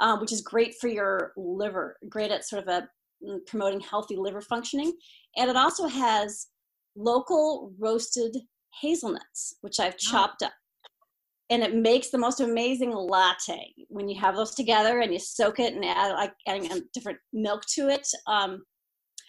um, 0.00 0.20
which 0.20 0.32
is 0.32 0.40
great 0.40 0.74
for 0.80 0.88
your 0.88 1.32
liver, 1.36 1.96
great 2.08 2.30
at 2.30 2.46
sort 2.46 2.62
of 2.62 2.68
a 2.68 2.88
mm, 3.26 3.38
promoting 3.46 3.80
healthy 3.80 4.16
liver 4.16 4.40
functioning, 4.40 4.92
and 5.36 5.50
it 5.50 5.56
also 5.56 5.86
has 5.86 6.48
local 6.96 7.72
roasted 7.78 8.36
hazelnuts, 8.80 9.56
which 9.60 9.80
I've 9.80 9.96
chopped 9.96 10.42
up. 10.42 10.52
And 11.50 11.62
it 11.62 11.74
makes 11.74 12.10
the 12.10 12.18
most 12.18 12.40
amazing 12.40 12.92
latte 12.92 13.72
when 13.88 14.08
you 14.08 14.20
have 14.20 14.36
those 14.36 14.54
together 14.54 15.00
and 15.00 15.12
you 15.12 15.18
soak 15.18 15.60
it 15.60 15.72
and 15.72 15.84
add 15.84 16.12
like 16.12 16.32
adding 16.46 16.70
a 16.70 16.80
different 16.92 17.18
milk 17.32 17.62
to 17.74 17.88
it. 17.88 18.06
Um, 18.26 18.62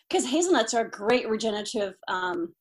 because 0.10 0.26
hazelnuts 0.26 0.74
are 0.74 0.86
a 0.86 0.90
great 0.90 1.30
regenerative 1.30 1.94
um, 2.08 2.54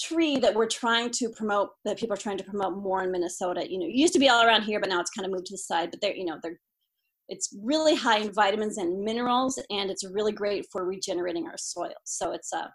tree 0.00 0.38
that 0.38 0.54
we're 0.54 0.66
trying 0.66 1.10
to 1.10 1.28
promote 1.30 1.70
that 1.84 1.98
people 1.98 2.14
are 2.14 2.18
trying 2.18 2.38
to 2.38 2.44
promote 2.44 2.76
more 2.76 3.02
in 3.02 3.12
minnesota 3.12 3.64
you 3.68 3.78
know 3.78 3.86
it 3.86 3.94
used 3.94 4.12
to 4.12 4.18
be 4.18 4.28
all 4.28 4.44
around 4.44 4.62
here 4.62 4.80
but 4.80 4.88
now 4.88 5.00
it's 5.00 5.10
kind 5.10 5.26
of 5.26 5.32
moved 5.32 5.46
to 5.46 5.54
the 5.54 5.58
side 5.58 5.90
but 5.90 6.00
they're 6.00 6.16
you 6.16 6.24
know 6.24 6.38
they're 6.42 6.58
it's 7.28 7.56
really 7.62 7.94
high 7.94 8.18
in 8.18 8.32
vitamins 8.32 8.78
and 8.78 9.02
minerals 9.02 9.58
and 9.70 9.90
it's 9.90 10.04
really 10.04 10.32
great 10.32 10.66
for 10.70 10.84
regenerating 10.84 11.46
our 11.46 11.56
soil 11.56 11.94
so 12.04 12.32
it's 12.32 12.52
a 12.52 12.58
uh, 12.58 12.68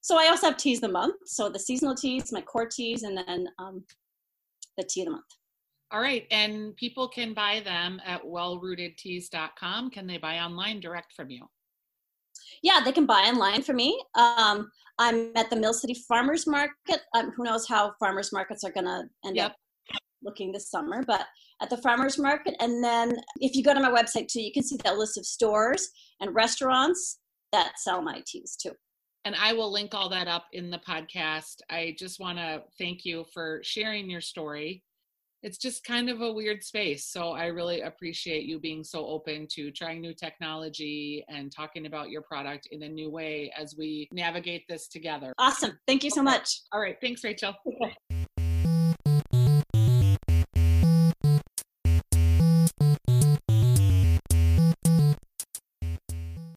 so 0.00 0.18
i 0.18 0.28
also 0.28 0.46
have 0.46 0.56
teas 0.56 0.78
of 0.78 0.82
the 0.82 0.88
month 0.88 1.14
so 1.26 1.48
the 1.48 1.58
seasonal 1.58 1.94
teas 1.94 2.32
my 2.32 2.40
core 2.40 2.66
teas 2.66 3.02
and 3.02 3.16
then 3.16 3.46
um, 3.58 3.84
the 4.76 4.84
tea 4.84 5.02
of 5.02 5.06
the 5.06 5.12
month 5.12 5.24
all 5.92 6.00
right 6.00 6.26
and 6.30 6.74
people 6.76 7.08
can 7.08 7.34
buy 7.34 7.60
them 7.64 8.00
at 8.04 8.22
wellrootedteas.com 8.22 9.90
can 9.90 10.06
they 10.06 10.18
buy 10.18 10.38
online 10.38 10.80
direct 10.80 11.12
from 11.12 11.30
you 11.30 11.46
yeah, 12.62 12.80
they 12.84 12.92
can 12.92 13.06
buy 13.06 13.22
online 13.22 13.62
for 13.62 13.72
me. 13.72 14.02
Um, 14.14 14.70
I'm 14.98 15.32
at 15.36 15.50
the 15.50 15.56
Mill 15.56 15.72
City 15.72 15.94
Farmers 15.94 16.46
Market. 16.46 17.00
Um, 17.14 17.32
who 17.36 17.44
knows 17.44 17.66
how 17.66 17.92
farmers 17.98 18.32
markets 18.32 18.64
are 18.64 18.72
going 18.72 18.86
to 18.86 19.04
end 19.24 19.36
yep. 19.36 19.52
up 19.52 19.56
looking 20.22 20.52
this 20.52 20.70
summer, 20.70 21.02
but 21.06 21.26
at 21.62 21.70
the 21.70 21.76
farmers 21.78 22.18
market. 22.18 22.54
And 22.60 22.82
then 22.82 23.16
if 23.40 23.54
you 23.54 23.62
go 23.62 23.74
to 23.74 23.80
my 23.80 23.90
website 23.90 24.28
too, 24.28 24.40
you 24.40 24.52
can 24.52 24.62
see 24.62 24.76
that 24.84 24.96
list 24.96 25.18
of 25.18 25.26
stores 25.26 25.90
and 26.20 26.34
restaurants 26.34 27.18
that 27.52 27.72
sell 27.78 28.02
my 28.02 28.22
teas 28.26 28.56
too. 28.56 28.72
And 29.24 29.34
I 29.34 29.52
will 29.52 29.70
link 29.70 29.94
all 29.94 30.08
that 30.08 30.28
up 30.28 30.46
in 30.52 30.70
the 30.70 30.78
podcast. 30.78 31.60
I 31.68 31.94
just 31.98 32.20
want 32.20 32.38
to 32.38 32.62
thank 32.78 33.04
you 33.04 33.24
for 33.34 33.60
sharing 33.62 34.08
your 34.08 34.22
story 34.22 34.82
it's 35.42 35.58
just 35.58 35.84
kind 35.84 36.10
of 36.10 36.20
a 36.20 36.32
weird 36.32 36.62
space. 36.62 37.06
So 37.06 37.30
I 37.30 37.46
really 37.46 37.82
appreciate 37.82 38.44
you 38.44 38.58
being 38.58 38.84
so 38.84 39.06
open 39.06 39.46
to 39.52 39.70
trying 39.70 40.00
new 40.00 40.14
technology 40.14 41.24
and 41.28 41.50
talking 41.50 41.86
about 41.86 42.10
your 42.10 42.22
product 42.22 42.68
in 42.70 42.82
a 42.82 42.88
new 42.88 43.10
way 43.10 43.52
as 43.56 43.74
we 43.76 44.08
navigate 44.12 44.64
this 44.68 44.88
together. 44.88 45.32
Awesome. 45.38 45.78
Thank 45.86 46.04
you 46.04 46.10
so 46.10 46.22
much. 46.22 46.62
All 46.72 46.80
right. 46.80 46.96
Thanks, 47.00 47.24
Rachel. 47.24 47.54
Okay. 47.66 48.19